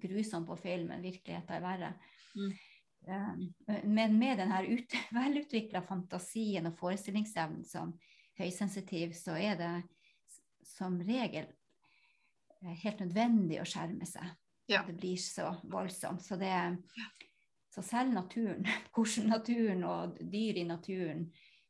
grusomt 0.00 0.46
på 0.48 0.56
film, 0.58 0.88
men 0.88 1.02
virkeligheten 1.02 1.50
er 1.56 1.60
verre. 1.60 1.94
Mm. 2.36 2.52
Eh, 3.06 3.82
Men 3.84 4.18
med 4.18 4.38
denne 4.38 4.62
ut, 4.66 4.92
velutvikla 5.12 5.82
fantasien 5.82 6.66
og 6.66 6.76
forestillingsevnen 6.78 7.64
som 7.64 7.92
høysensitiv, 8.38 9.12
så 9.14 9.36
er 9.38 9.56
det 9.56 9.82
som 10.64 10.96
regel 11.00 11.46
eh, 12.62 12.74
helt 12.82 13.00
nødvendig 13.00 13.60
å 13.60 13.64
skjerme 13.68 14.06
seg. 14.08 14.24
Ja. 14.68 14.82
Det 14.86 14.96
blir 14.96 15.16
så 15.20 15.50
voldsomt. 15.68 16.22
Så, 16.24 16.36
det, 16.40 16.78
så 17.70 17.82
selv 17.84 18.14
naturen, 18.14 18.64
hvordan 18.94 19.28
naturen 19.28 19.84
og 19.84 20.16
dyr 20.32 20.56
i 20.62 20.64
naturen 20.64 21.26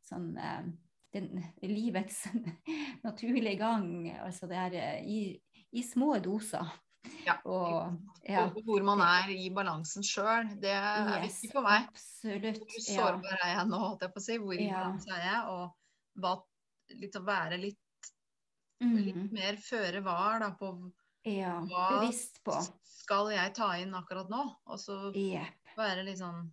sånn, 0.06 0.36
eh, 0.38 0.70
den, 1.14 1.44
livets 1.62 2.24
naturlige 3.06 3.56
gang, 3.60 3.86
altså 4.24 4.48
det 4.50 4.58
er 4.60 4.78
eh, 4.80 5.04
i, 5.06 5.18
i 5.72 5.82
små 5.86 6.16
doser. 6.24 6.72
Ja. 7.24 7.36
Og, 7.44 7.96
ja. 8.24 8.46
Og 8.48 8.62
hvor 8.64 8.82
man 8.86 9.00
er 9.04 9.30
i 9.34 9.50
balansen 9.52 10.04
sjøl. 10.06 10.48
Det 10.60 10.72
er 10.72 11.08
Yes, 11.24 11.38
viktig 11.42 11.52
for 11.52 11.66
meg. 11.66 11.88
Absolutt. 11.90 12.60
Hvor 12.64 12.80
Ja. 12.80 12.94
sårbar 12.96 13.38
er 13.44 13.50
jeg 13.58 13.66
nå, 13.68 13.80
holdt 13.82 14.04
jeg 14.06 14.14
på 14.14 14.20
å 14.22 14.24
si. 14.24 14.38
Hvor 14.40 14.56
i 14.58 14.68
Ja. 14.68 14.78
balanse 14.80 15.12
er 15.12 15.24
jeg? 15.26 15.40
Og 15.52 16.20
hva, 16.22 16.34
liksom 17.02 17.26
være 17.28 17.58
litt, 17.60 17.80
litt 18.80 19.16
Mm, 19.16 19.28
mer 19.32 19.56
føre 19.60 20.02
var 20.04 20.40
da, 20.40 20.50
på 20.58 20.70
ja. 21.24 21.60
hva 21.60 22.10
på. 22.44 22.56
skal 22.84 23.30
jeg 23.32 23.54
ta 23.54 23.70
inn 23.80 23.94
akkurat 23.94 24.28
nå? 24.28 24.42
Og 24.66 24.78
så 24.80 24.98
yep. 25.14 25.54
være 25.76 26.04
litt 26.04 26.18
sånn 26.18 26.50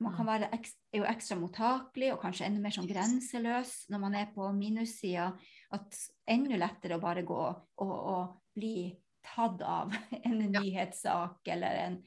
Man 0.00 0.14
kan 0.14 0.26
være 0.26 0.46
er 0.92 1.02
jo 1.02 1.04
ekstra 1.10 1.36
mottakelig 1.36 2.12
og 2.14 2.20
kanskje 2.22 2.46
enda 2.48 2.60
mer 2.64 2.72
sånn 2.72 2.88
grenseløs 2.88 3.72
når 3.92 4.00
man 4.00 4.14
er 4.16 4.30
på 4.34 4.46
minussida. 4.56 5.30
At 5.76 5.98
enda 6.28 6.56
lettere 6.56 6.96
å 6.96 7.02
bare 7.02 7.22
gå 7.28 7.36
og, 7.36 7.92
og 7.92 8.38
bli 8.56 8.94
tatt 9.24 9.60
av 9.62 9.92
en 10.24 10.40
Ja. 10.48 10.60
nyhetssak 10.62 11.50
eller 11.52 11.82
en, 11.86 11.98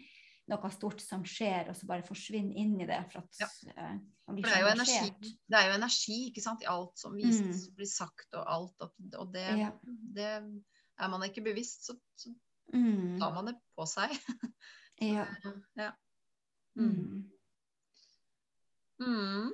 noe 0.51 0.71
stort 0.73 0.99
som 0.99 1.21
skjer, 1.23 1.69
og 1.69 1.75
så 1.77 1.85
bare 1.87 2.03
forsvinne 2.03 2.55
inn 2.57 2.73
i 2.81 2.87
det. 2.89 2.97
For 3.11 3.21
at 3.21 3.37
Ja. 3.39 3.47
uh, 3.77 3.99
For 4.25 4.35
det 4.41 4.51
er, 4.55 4.61
jo 4.65 4.71
energi, 4.73 5.31
det 5.47 5.57
er 5.59 5.67
jo 5.69 5.75
energi 5.77 6.17
ikke 6.29 6.41
sant, 6.43 6.63
i 6.63 6.69
alt 6.71 6.97
som 6.99 7.13
vises, 7.15 7.67
blir 7.75 7.87
sagt 7.87 8.33
og 8.39 8.45
alt. 8.47 8.87
Og, 9.19 9.31
det, 9.33 9.45
Mm. 9.51 9.59
Ja. 9.59 9.71
det 10.17 10.27
er 10.99 11.07
man 11.11 11.23
ikke 11.29 11.43
bevisst, 11.43 11.85
så, 11.85 11.97
så 12.15 12.33
Mm, 12.73 13.17
tar 13.19 13.33
man 13.35 13.45
det 13.49 13.55
på 13.75 13.83
seg. 13.85 14.09
ja. 15.01 15.25
ja. 15.75 15.89
Mm. 16.79 17.27
Mm. 19.01 19.51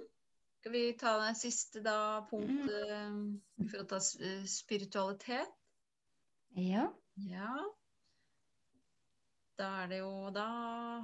Skal 0.59 0.71
vi 0.73 0.83
ta 0.99 1.13
det 1.21 1.33
siste 1.39 1.81
da, 1.85 2.27
punktet 2.29 2.89
mm. 2.91 3.67
for 3.71 3.83
å 3.83 3.87
ta 3.87 3.99
spiritualitet? 4.03 5.53
Ja. 6.57 6.87
Ja. 7.27 7.53
Da 9.57 9.67
er 9.83 9.91
det 9.91 9.99
jo 10.03 10.29
Da 10.35 10.47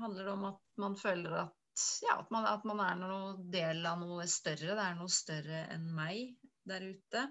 handler 0.01 0.27
det 0.27 0.33
om 0.33 0.47
at 0.51 0.81
man 0.81 0.97
føler 0.99 1.37
at 1.45 1.59
ja, 2.03 2.19
at 2.19 2.29
man, 2.29 2.45
at 2.45 2.65
man 2.69 2.81
er 2.85 2.99
noe 2.99 3.31
del 3.53 3.79
av 3.89 4.03
noe 4.03 4.27
større. 4.29 4.75
Det 4.77 4.83
er 4.83 4.99
noe 4.99 5.09
større 5.09 5.63
enn 5.73 5.87
meg 5.95 6.35
der 6.69 6.85
ute. 6.85 7.23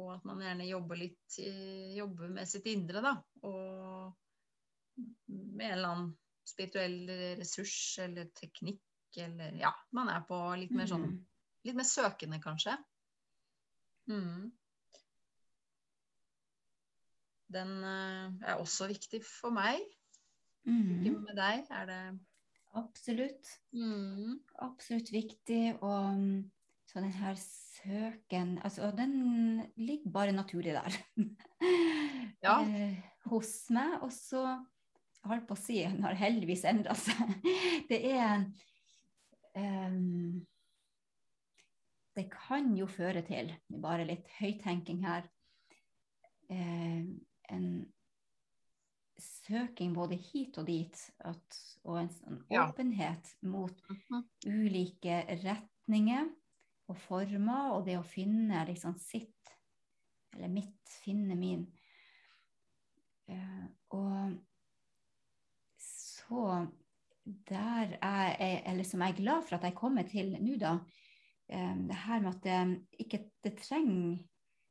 Og 0.00 0.10
at 0.16 0.26
man 0.28 0.42
gjerne 0.42 0.66
jobber 0.66 0.98
litt 0.98 1.36
jobber 1.96 2.32
med 2.32 2.50
sitt 2.50 2.66
indre, 2.72 3.04
da. 3.04 3.12
Og 3.46 4.10
med 5.28 5.68
en 5.68 5.76
eller 5.76 5.92
annen 5.92 6.10
spirituell 6.46 6.98
ressurs 7.38 7.76
eller 8.02 8.32
teknikk 8.40 8.82
eller 9.16 9.54
Ja, 9.60 9.72
man 9.92 10.08
er 10.12 10.20
på 10.28 10.38
litt 10.60 10.70
mer 10.74 10.86
sånn 10.90 11.06
Mm. 11.06 11.24
Litt 11.66 11.74
mer 11.74 11.84
søkende, 11.88 12.38
kanskje. 12.38 12.76
Mm. 14.08 14.52
Den 17.52 17.72
eh, 17.86 18.50
er 18.50 18.60
også 18.60 18.88
viktig 18.90 19.22
for 19.26 19.50
meg. 19.54 19.80
Ikke 20.66 21.10
Mm. 21.12 21.22
med 21.24 21.36
deg. 21.38 21.66
Er 21.70 21.86
det 21.86 22.18
Absolutt. 22.74 23.46
mm. 23.72 24.40
Absolutt 24.62 25.10
viktig. 25.12 25.76
Og 25.82 26.44
så 26.86 27.00
den 27.00 27.12
her 27.12 27.34
søken 27.36 28.58
Altså, 28.64 28.90
den 28.96 29.62
ligger 29.76 30.10
bare 30.10 30.32
naturlig 30.32 30.72
der. 30.74 30.92
Ja. 32.42 32.60
Eh, 32.62 32.98
hos 33.26 33.70
meg. 33.70 34.02
Og 34.02 34.10
så 34.12 34.42
holdt 35.24 35.46
på 35.48 35.54
å 35.56 35.58
si, 35.58 35.80
den 35.82 36.02
har 36.04 36.14
heldigvis 36.14 36.64
endra 36.68 36.94
seg. 36.94 37.32
Det 37.90 38.04
er 38.12 38.44
Det 42.16 42.24
kan 42.32 42.70
jo 42.76 42.86
føre 42.88 43.22
til, 43.26 43.50
bare 43.82 44.06
litt 44.08 44.28
høyttenking 44.38 45.02
her, 45.04 45.26
eh, 46.52 47.04
en 47.52 47.68
søking 49.20 49.94
både 49.96 50.16
hit 50.20 50.56
og 50.60 50.66
dit, 50.68 50.96
at, 51.24 51.58
og 51.84 51.98
en 52.02 52.08
sånn 52.12 52.42
Ja. 52.50 52.66
åpenhet 52.70 53.34
mot 53.42 53.76
Mhm. 53.90 54.24
ulike 54.46 55.24
retninger 55.44 56.28
og 56.88 56.96
former, 56.96 57.72
og 57.72 57.84
det 57.86 57.96
å 57.98 58.04
finne 58.04 58.66
liksom 58.66 58.96
sitt, 58.98 59.32
eller 60.34 60.48
mitt, 60.48 60.84
finne 61.02 61.34
min. 61.34 61.66
Eh, 63.28 63.66
og 63.90 64.38
så 65.78 66.70
der 67.26 67.96
er 68.02 68.36
eller 68.70 68.86
som 68.86 69.02
jeg 69.02 69.14
er 69.14 69.20
glad 69.20 69.44
for 69.46 69.58
at 69.58 69.66
jeg 69.66 69.74
kommer 69.78 70.06
til 70.06 70.32
nå, 70.38 70.56
da, 70.60 70.76
eh, 71.50 71.74
det 71.88 72.00
her 72.06 72.22
med 72.22 72.34
at 72.34 72.44
det 72.46 73.04
ikke 73.06 73.24
det 73.44 73.56
trenger 73.62 74.18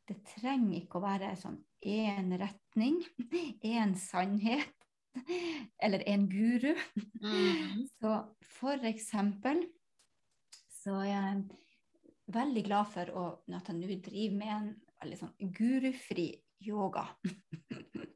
det 0.06 0.20
trenger 0.36 0.78
ikke 0.78 1.00
å 1.00 1.06
være 1.06 1.32
sånn 1.40 1.58
én 1.86 2.34
retning, 2.40 3.00
én 3.76 3.96
sannhet 3.98 4.74
eller 5.82 6.04
en 6.10 6.26
guru. 6.30 6.74
Mm. 7.24 7.86
Så 8.00 8.16
for 8.58 8.88
eksempel 8.88 9.64
så 10.76 11.00
er 11.02 11.10
jeg 11.10 11.46
veldig 12.36 12.66
glad 12.68 12.90
for 12.94 13.14
å, 13.18 13.26
at 13.50 13.70
jeg 13.72 13.80
nå 13.80 14.00
driver 14.06 14.38
med 14.38 14.54
en 14.54 14.68
veldig 15.02 15.22
sånn 15.22 15.54
gurufri 15.56 16.30
yoga. 16.66 17.08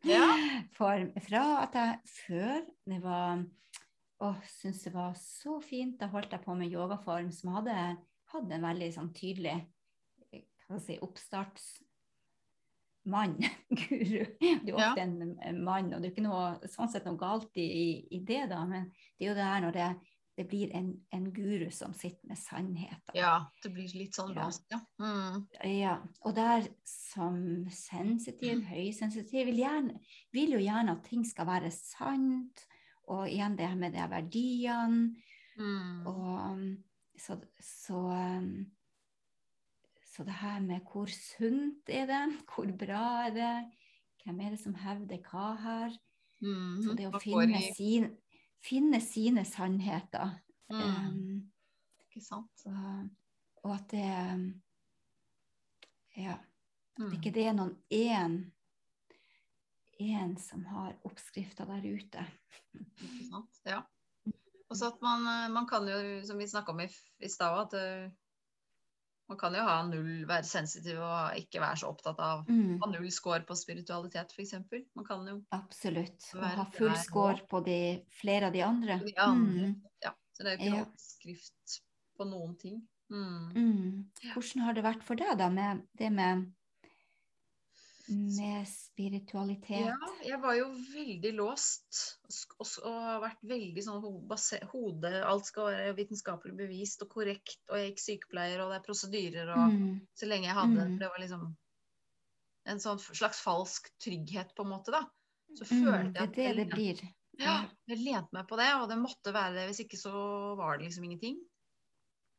Ja. 0.07 0.25
For 0.77 1.09
fra 1.25 1.45
at 1.63 1.75
jeg 1.75 2.13
før 2.13 2.61
det 2.89 2.99
var 3.03 3.41
å, 4.19 4.33
syntes 4.47 4.83
det 4.87 4.93
var 4.93 5.13
så 5.19 5.59
fint, 5.63 5.97
da 6.01 6.07
holdt 6.11 6.31
jeg 6.35 6.43
på 6.43 6.55
med 6.59 6.71
yogaform 6.73 7.31
som 7.31 7.53
hadde, 7.55 7.75
hatt 8.33 8.51
en 8.53 8.65
veldig 8.67 8.89
sånn 8.93 9.13
tydelig 9.15 9.55
eh, 10.33 10.43
si, 10.83 10.97
oppstartsmann, 11.01 13.37
guru. 13.81 14.23
Det 14.39 14.51
er 14.51 14.69
jo 14.69 14.77
Ja. 14.77 14.91
en, 15.01 15.15
en 15.41 15.63
mann, 15.65 15.93
og 15.93 16.01
det 16.01 16.07
er 16.09 16.13
ikke 16.13 16.27
noe, 16.27 16.59
sånn 16.69 16.89
sett 16.91 17.05
noe 17.09 17.17
galt 17.19 17.57
i, 17.57 17.67
i 18.11 18.19
det, 18.25 18.43
da, 18.51 18.65
men 18.69 18.83
det 19.17 19.25
er 19.25 19.29
jo 19.31 19.35
det 19.39 19.47
her 19.49 19.61
når 19.65 19.71
det, 19.79 19.89
det 20.39 20.45
blir 20.47 20.71
en, 20.77 20.91
en 21.15 21.25
guru 21.35 21.69
som 21.75 21.93
sitter 21.97 22.27
med 22.29 22.37
sannheten. 22.39 23.15
ja. 23.17 23.33
Det 23.63 23.69
blir 23.75 23.89
litt 23.97 24.15
sånn 24.15 24.35
Ja. 24.37 24.45
ja. 24.71 24.79
Mm. 25.01 25.35
Ja, 25.67 25.95
og 26.23 26.35
der 26.37 26.61
som 26.87 27.35
sensitiv, 27.75 28.61
høysensitiv, 28.69 29.45
vil, 29.49 29.59
gjerne, 29.65 29.93
vil 30.35 30.49
jo 30.55 30.59
gjerne 30.63 30.91
at 30.95 31.03
ting 31.09 31.23
skal 31.27 31.45
være 31.49 31.71
sant, 31.75 32.55
og 33.09 33.25
igjen 33.29 33.55
det 33.59 33.71
med 33.77 33.95
de 33.97 34.05
verdiene, 34.11 35.15
Mm. 35.59 36.05
og 36.07 36.51
um, 36.53 36.83
så, 37.19 37.35
så, 37.59 37.97
um, 38.15 38.71
så 40.07 40.23
det 40.23 40.33
her 40.39 40.61
med 40.63 40.79
hvor 40.87 41.09
sunt 41.11 41.89
er 41.91 42.05
det, 42.07 42.19
hvor 42.55 42.69
bra 42.79 43.25
er 43.27 43.33
det, 43.35 43.71
hvem 44.23 44.39
er 44.45 44.49
det 44.55 44.59
som 44.61 44.75
hevder 44.79 45.19
hva 45.27 45.49
her, 45.59 45.97
Mm. 46.41 46.77
så 46.85 46.93
det 46.95 47.09
å 47.09 47.19
finne, 47.19 47.59
sin, 47.75 48.05
finne 48.63 49.01
sine 49.03 49.43
sannheter, 49.45 50.37
Mm. 50.69 50.79
um, 50.85 51.51
Ikke 52.07 52.21
sant? 52.23 52.63
og, 52.65 53.09
og 53.63 53.73
at 53.75 53.91
det, 53.91 54.05
um, 54.33 54.61
ja, 56.17 56.37
Mm. 56.99 57.05
At 57.07 57.13
ikke 57.13 57.31
det 57.33 57.45
er 57.47 57.53
noen 57.55 57.77
én 57.95 58.33
én 59.99 60.35
som 60.39 60.63
har 60.65 60.95
oppskrifta 61.07 61.65
der 61.69 61.85
ute. 61.85 62.25
Ja. 63.67 63.83
Og 64.69 64.77
så 64.77 64.91
at 64.93 65.01
man, 65.01 65.25
eh, 65.27 65.49
man 65.51 65.67
kan 65.67 65.87
jo, 65.89 65.99
som 66.25 66.37
vi 66.37 66.47
snakka 66.47 66.71
om 66.71 66.81
i, 66.83 66.89
i 67.19 67.29
stad, 67.29 67.57
at 67.67 67.73
eh, 67.79 68.11
man 69.29 69.37
kan 69.37 69.53
jo 69.53 69.61
ha 69.65 69.79
null, 69.85 70.25
være 70.29 70.45
sensitiv 70.49 70.97
og 71.05 71.37
ikke 71.37 71.61
være 71.61 71.81
så 71.81 71.89
opptatt 71.91 72.21
av 72.25 72.45
Mm, 72.49 72.79
ha 72.81 72.89
null 72.89 73.09
score 73.13 73.43
på 73.45 73.57
spiritualitet, 73.57 74.31
f.eks. 74.33 74.55
Man 74.97 75.05
kan 75.05 75.27
jo 75.27 75.35
absolutt. 75.53 76.31
Og 76.37 76.45
ha 76.45 76.65
full 76.73 76.95
score 76.97 77.45
på 77.49 77.61
de, 77.65 77.79
flere 78.21 78.49
av 78.49 78.53
de 78.55 78.63
andre. 78.65 78.99
de 79.05 79.13
andre. 79.17 79.73
Mm, 79.73 79.81
Ja. 80.05 80.13
Så 80.33 80.43
det 80.43 80.53
er 80.53 80.55
jo 80.55 80.59
ikke 80.59 80.69
Ja. 80.69 80.77
noe 80.79 80.87
oppskrift 80.87 81.81
på 82.17 82.25
noen 82.29 82.55
ting. 82.57 82.87
Mm. 83.09 83.49
mm. 83.55 84.09
Hvordan 84.33 84.61
har 84.63 84.73
det 84.73 84.83
vært 84.85 85.03
for 85.03 85.15
deg, 85.17 85.37
da, 85.37 85.49
med 85.49 85.81
det 85.97 86.11
med, 86.13 86.45
med 88.09 88.67
spiritualitet? 88.69 89.89
Ja, 89.89 90.09
jeg 90.25 90.39
var 90.41 90.55
jo 90.57 90.67
veldig 90.73 91.31
låst 91.37 91.99
og, 92.57 92.65
og, 92.83 92.97
har 93.05 93.21
vært 93.23 93.45
veldig 93.51 93.83
sånn 93.85 94.01
hode 94.03 95.11
Alt 95.21 95.49
skal 95.49 95.69
være 95.69 95.95
vitenskapelig 95.97 96.55
bevist 96.57 97.05
og 97.05 97.11
korrekt, 97.13 97.61
og 97.69 97.79
jeg 97.79 97.91
gikk 97.91 98.03
sykepleier, 98.05 98.63
og 98.63 98.73
det 98.73 98.79
er 98.79 98.87
prosedyrer, 98.87 99.53
og 99.53 99.65
Mm, 99.69 99.99
så 100.17 100.29
lenge 100.29 100.47
jeg 100.47 100.57
hadde 100.57 100.85
Mm. 100.89 100.97
Det 100.99 101.09
var 101.09 101.19
liksom 101.21 101.45
en 102.69 102.81
sånn 102.81 102.99
slags 102.99 103.39
falsk 103.41 103.89
trygghet, 104.03 104.53
på 104.55 104.65
en 104.65 104.73
måte, 104.73 104.93
da. 104.93 105.05
Så 105.57 105.65
mm, 105.65 105.85
følte 105.85 106.11
det 106.13 106.19
jeg 106.19 106.29
at 106.29 106.35
det 106.35 106.45
er 106.45 106.59
det 106.59 106.65
det 106.65 106.75
blir. 106.75 107.01
ja, 107.39 107.55
jeg 107.87 108.01
lente 108.03 108.35
meg 108.35 108.47
på 108.49 108.57
det, 108.59 108.69
og 108.77 108.89
det 108.91 108.99
måtte 108.99 109.33
være 109.33 109.55
det. 109.55 109.67
Hvis 109.69 109.83
ikke 109.85 109.99
så 109.99 110.13
var 110.59 110.77
det 110.77 110.89
liksom 110.89 111.07
ingenting. 111.07 111.39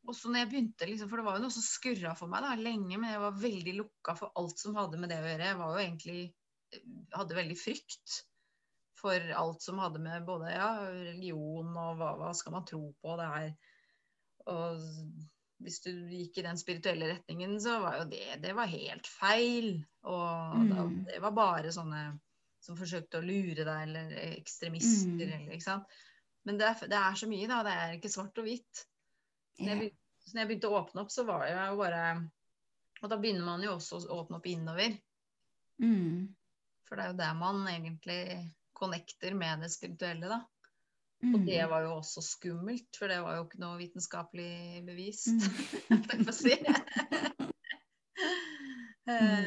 Og 0.09 0.14
så 0.16 0.30
når 0.30 0.38
jeg 0.44 0.48
begynte, 0.51 0.86
liksom, 0.88 1.09
For 1.11 1.20
det 1.20 1.24
var 1.26 1.36
jo 1.36 1.42
noe 1.44 1.55
som 1.55 1.62
skurra 1.66 2.14
for 2.16 2.30
meg 2.32 2.42
da, 2.42 2.55
lenge, 2.57 2.96
men 2.98 3.11
jeg 3.12 3.20
var 3.20 3.36
veldig 3.42 3.74
lukka 3.76 4.14
for 4.18 4.32
alt 4.40 4.59
som 4.59 4.74
hadde 4.78 4.98
med 4.98 5.11
det 5.12 5.18
å 5.20 5.26
gjøre. 5.28 5.48
Jeg 5.51 5.59
var 5.61 5.74
jo 5.74 5.82
egentlig 5.84 6.20
hadde 7.14 7.36
veldig 7.36 7.57
frykt 7.59 8.16
for 9.01 9.30
alt 9.42 9.62
som 9.64 9.78
hadde 9.80 9.98
med 10.05 10.24
både 10.28 10.53
ja, 10.53 10.70
religion 10.92 11.70
og 11.80 11.98
hva, 11.98 12.11
hva 12.20 12.30
skal 12.36 12.53
man 12.57 12.66
tro 12.68 12.82
på 13.03 13.16
det 13.20 13.28
her. 13.34 13.53
Og 14.51 14.82
hvis 15.61 15.80
du 15.84 15.90
gikk 15.92 16.38
i 16.40 16.44
den 16.46 16.59
spirituelle 16.61 17.09
retningen, 17.14 17.57
så 17.61 17.78
var 17.82 17.98
jo 18.01 18.09
det 18.12 18.38
det 18.44 18.53
var 18.57 18.70
helt 18.72 19.09
feil. 19.09 19.72
Og 20.09 20.68
da, 20.70 20.84
Mm. 20.84 21.05
det 21.09 21.20
var 21.22 21.32
bare 21.36 21.72
sånne 21.74 22.05
som 22.61 22.76
forsøkte 22.76 23.20
å 23.20 23.24
lure 23.24 23.64
deg, 23.64 23.82
eller 23.88 24.14
ekstremister, 24.36 25.26
Mm. 25.26 25.32
eller 25.32 25.53
ikke 25.57 25.64
sant. 25.64 25.84
Men 26.44 26.57
det 26.61 26.66
er, 26.68 26.86
det 26.88 26.96
er 26.96 27.14
så 27.20 27.28
mye, 27.28 27.48
da. 27.48 27.62
Det 27.62 27.72
er 27.72 27.92
ikke 27.98 28.12
svart 28.12 28.38
og 28.38 28.44
hvitt. 28.48 28.86
Så 29.57 29.64
når 29.64 29.72
jeg 29.72 29.80
begynte, 29.80 30.32
når 30.32 30.40
jeg 30.42 30.51
begynte 30.51 30.70
å 30.70 30.78
åpne 30.80 31.03
opp, 31.05 31.12
så 31.14 31.24
var 31.28 31.46
jeg 31.48 31.72
jo 31.72 31.80
bare 31.80 32.05
Og 33.01 33.09
da 33.09 33.16
begynner 33.20 33.46
man 33.46 33.64
jo 33.64 33.74
også 33.78 34.03
å 34.05 34.20
åpne 34.22 34.38
opp 34.40 34.48
innover. 34.51 34.96
Mm, 35.80 36.28
For 36.88 36.98
det 36.98 37.05
er 37.05 37.12
jo 37.12 37.20
der 37.22 37.36
man 37.38 37.62
egentlig 37.70 38.22
connecter 38.76 39.36
med 39.36 39.64
det 39.64 39.70
spirituelle, 39.72 40.28
da. 40.28 40.40
Og 41.20 41.42
det 41.44 41.59
mm, 41.61 41.70
var 41.70 41.84
jo 41.84 41.94
også 41.98 42.22
skummelt, 42.24 42.96
for 42.96 43.12
det 43.12 43.18
var 43.20 43.36
jo 43.36 43.46
ikke 43.46 43.61
noe 43.61 43.76
vitenskapelig 43.80 44.82
bevist. 44.86 45.28
mm. 45.32 46.05
jeg 46.12 46.28
å 46.28 46.36
si. 46.36 46.57
Eh, 49.11 49.46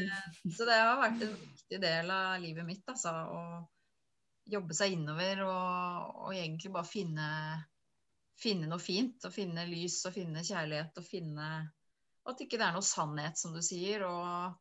Så 0.51 0.66
det 0.68 0.76
har 0.76 0.97
vært 0.99 1.22
en 1.24 1.36
viktig 1.38 1.78
del 1.80 2.10
av 2.12 2.41
livet 2.41 2.66
mitt, 2.68 2.82
altså. 2.89 3.14
Å 3.14 4.51
jobbe 4.51 4.76
seg 4.76 4.97
innover 4.97 5.43
og, 5.45 6.18
og 6.26 6.34
egentlig 6.36 6.72
bare 6.74 6.89
finne, 6.89 7.28
finne 8.40 8.70
noe 8.70 8.82
fint. 8.82 9.20
Og 9.26 9.34
finne 9.34 9.66
lys 9.70 10.00
og 10.10 10.16
finne 10.16 10.46
kjærlighet 10.46 11.00
og 11.00 11.08
finne 11.08 11.50
At 12.24 12.40
ikke 12.40 12.56
det 12.56 12.68
er 12.70 12.76
noe 12.78 12.88
sannhet, 12.88 13.40
som 13.40 13.56
du 13.56 13.60
sier. 13.66 14.06
Og, 14.08 14.56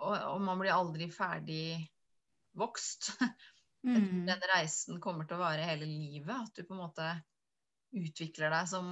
og, 0.00 0.14
og 0.34 0.40
man 0.42 0.60
blir 0.62 0.74
aldri 0.74 1.10
ferdig 1.14 1.64
vokst. 2.58 3.12
Mm. 3.80 4.26
Den 4.26 4.42
reisen 4.52 4.98
kommer 5.00 5.24
til 5.24 5.38
å 5.38 5.40
vare 5.40 5.64
hele 5.64 5.86
livet. 5.88 6.34
At 6.34 6.52
du 6.52 6.66
på 6.68 6.74
en 6.76 6.82
måte 6.82 7.06
utvikler 7.96 8.52
deg 8.52 8.66
som, 8.68 8.90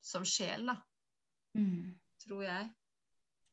som 0.00 0.24
sjel, 0.24 0.70
da. 0.70 0.78
Mm. 1.52 1.90
Tror 2.24 2.44
jeg. 2.46 2.70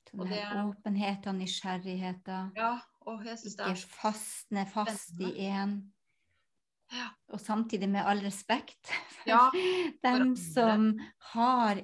Den 0.09 0.23
Og 0.23 0.31
det 0.31 0.39
er 0.39 0.61
åpenhet 0.63 1.27
og 1.27 1.41
åpenheten, 1.41 2.23
da. 2.25 2.39
Ja, 2.55 2.71
og 3.11 3.25
jeg 3.27 3.41
syns 3.41 3.57
det 3.59 3.65
er 3.65 3.75
Ikke 3.75 3.95
fastne 3.99 4.65
fast 4.71 5.19
i 5.19 5.33
én. 5.49 5.75
Ja. 6.89 7.07
Og 7.33 7.41
samtidig 7.41 7.89
med 7.89 8.07
all 8.07 8.21
respekt 8.25 8.89
for 9.13 9.29
Ja, 9.29 9.43
dem 10.05 10.35
som 10.39 10.91
har 11.33 11.81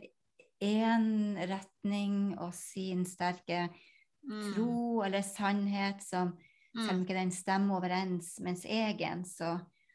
én 0.64 1.36
retning 1.50 2.38
og 2.40 2.56
sin 2.58 3.04
sterke 3.06 3.68
mm, 4.26 4.54
tro 4.54 5.04
eller 5.06 5.26
sannhet 5.26 6.02
som 6.04 6.34
selv 6.76 6.90
om 6.92 6.98
mm, 6.98 7.04
ikke 7.06 7.18
den 7.20 7.32
stemmer 7.32 7.78
overens 7.78 8.34
mens 8.44 8.66
egen, 8.68 9.24
så 9.28 9.54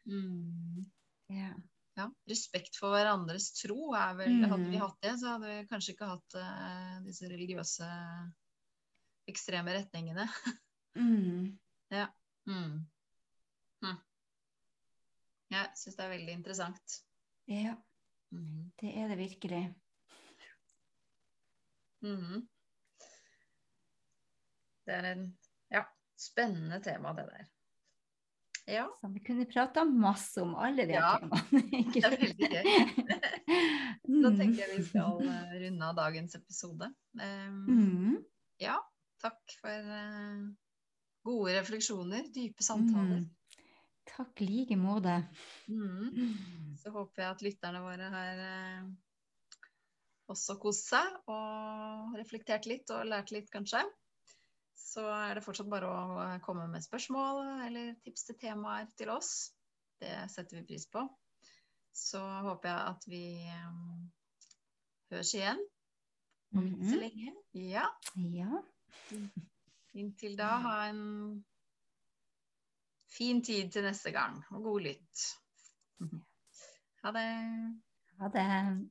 mm. 0.08 0.86
ja. 1.34 1.50
Ja, 1.98 2.06
respekt 2.30 2.78
for 2.80 2.94
hverandres 2.94 3.50
tro 3.58 3.90
er 3.98 4.14
vel 4.16 4.38
Hadde 4.46 4.68
vi 4.70 4.78
Mm. 4.78 4.84
hatt 4.86 5.02
det, 5.02 5.18
så 5.20 5.34
hadde 5.34 5.50
vi 5.50 5.66
kanskje 5.68 5.92
ikke 5.92 6.08
hatt 6.08 6.36
uh, 6.38 6.94
disse 7.04 7.28
religiøse 7.28 7.88
ekstreme 9.28 9.76
retningene. 9.80 10.28
Mm. 10.98 11.52
Mm. 12.50 12.80
Hm. 15.50 15.56
Jeg 15.56 15.70
syns 15.76 15.96
det 15.98 16.04
er 16.04 16.12
veldig 16.16 16.32
interessant. 16.38 16.98
ja, 17.50 17.74
Mhm. 18.32 18.70
det 18.80 18.90
er 18.96 19.08
det 19.08 19.16
virkelig. 19.18 19.74
Mhm. 22.02 22.44
Det 24.86 24.94
er 24.94 25.08
en 25.12 25.24
ja, 25.70 25.82
spennende 26.18 26.78
tema, 26.84 27.12
det 27.14 27.26
der. 27.30 27.48
Ja, 28.70 28.84
Så 29.00 29.08
vi 29.12 29.20
kunne 29.26 29.46
prata 29.50 29.82
masse 29.84 30.42
om 30.42 30.54
alle 30.54 30.84
de 30.86 30.92
Ja, 30.94 31.16
temaene. 31.18 31.42
det 31.94 32.04
er 32.04 32.16
veldig 32.16 32.50
gøy. 32.50 32.64
da 34.22 34.30
Mm. 34.30 34.36
tenker 34.38 34.58
jeg 34.62 34.76
vi 34.78 34.84
skal 34.84 35.20
eh, 35.26 35.52
runde 35.64 35.84
av 35.86 35.96
dagens 35.96 36.34
episode. 36.38 36.88
Um, 37.14 37.66
Mm. 37.68 38.24
Ja, 38.60 38.76
takk 39.22 39.40
for 39.60 39.70
uh, 39.90 40.48
gode 41.24 41.54
refleksjoner, 41.58 42.26
dype 42.34 42.62
samtaler. 42.62 43.20
Mm. 43.24 43.30
Takk 44.16 44.40
like 44.42 44.76
måte. 44.76 45.14
Mm. 45.70 46.74
Så 46.82 46.90
håper 46.94 47.22
jeg 47.22 47.30
at 47.34 47.42
lytterne 47.46 47.80
våre 47.84 48.08
har 48.12 48.42
eh, 48.44 48.88
også 50.30 50.56
kost 50.62 50.90
seg 50.90 51.30
og 51.30 52.16
reflektert 52.18 52.66
litt 52.70 52.90
og 52.94 53.06
lært 53.08 53.32
litt, 53.34 53.50
kanskje. 53.54 53.82
Så 54.80 55.04
er 55.06 55.36
det 55.38 55.44
fortsatt 55.46 55.70
bare 55.70 55.86
å 55.88 56.28
komme 56.44 56.66
med 56.72 56.82
spørsmål 56.84 57.42
eller 57.68 57.92
tips 58.04 58.26
til 58.28 58.38
temaer 58.42 58.88
til 58.98 59.12
oss. 59.14 59.52
Det 60.00 60.12
setter 60.32 60.58
vi 60.60 60.66
pris 60.72 60.86
på. 60.90 61.04
Så 61.94 62.20
håper 62.46 62.70
jeg 62.70 62.94
at 62.94 63.06
vi 63.10 63.24
eh, 63.46 63.68
høres 65.12 65.34
igjen 65.36 65.60
om 66.56 66.66
ikke 66.66 66.88
så 66.90 66.96
Mhm. 66.96 67.02
lenge. 67.04 67.34
Ja. 67.54 67.86
Ja. 68.16 68.62
Inntil 69.94 70.36
da, 70.38 70.48
ha 70.64 70.74
en 70.88 71.44
fin 73.16 73.44
tid 73.44 73.70
til 73.70 73.82
neste 73.82 74.12
gang, 74.14 74.44
og 74.50 74.62
god 74.62 74.80
lytt. 74.80 75.24
Ha 77.04 77.12
det. 77.16 77.28
Ha 78.20 78.28
det. 78.34 78.90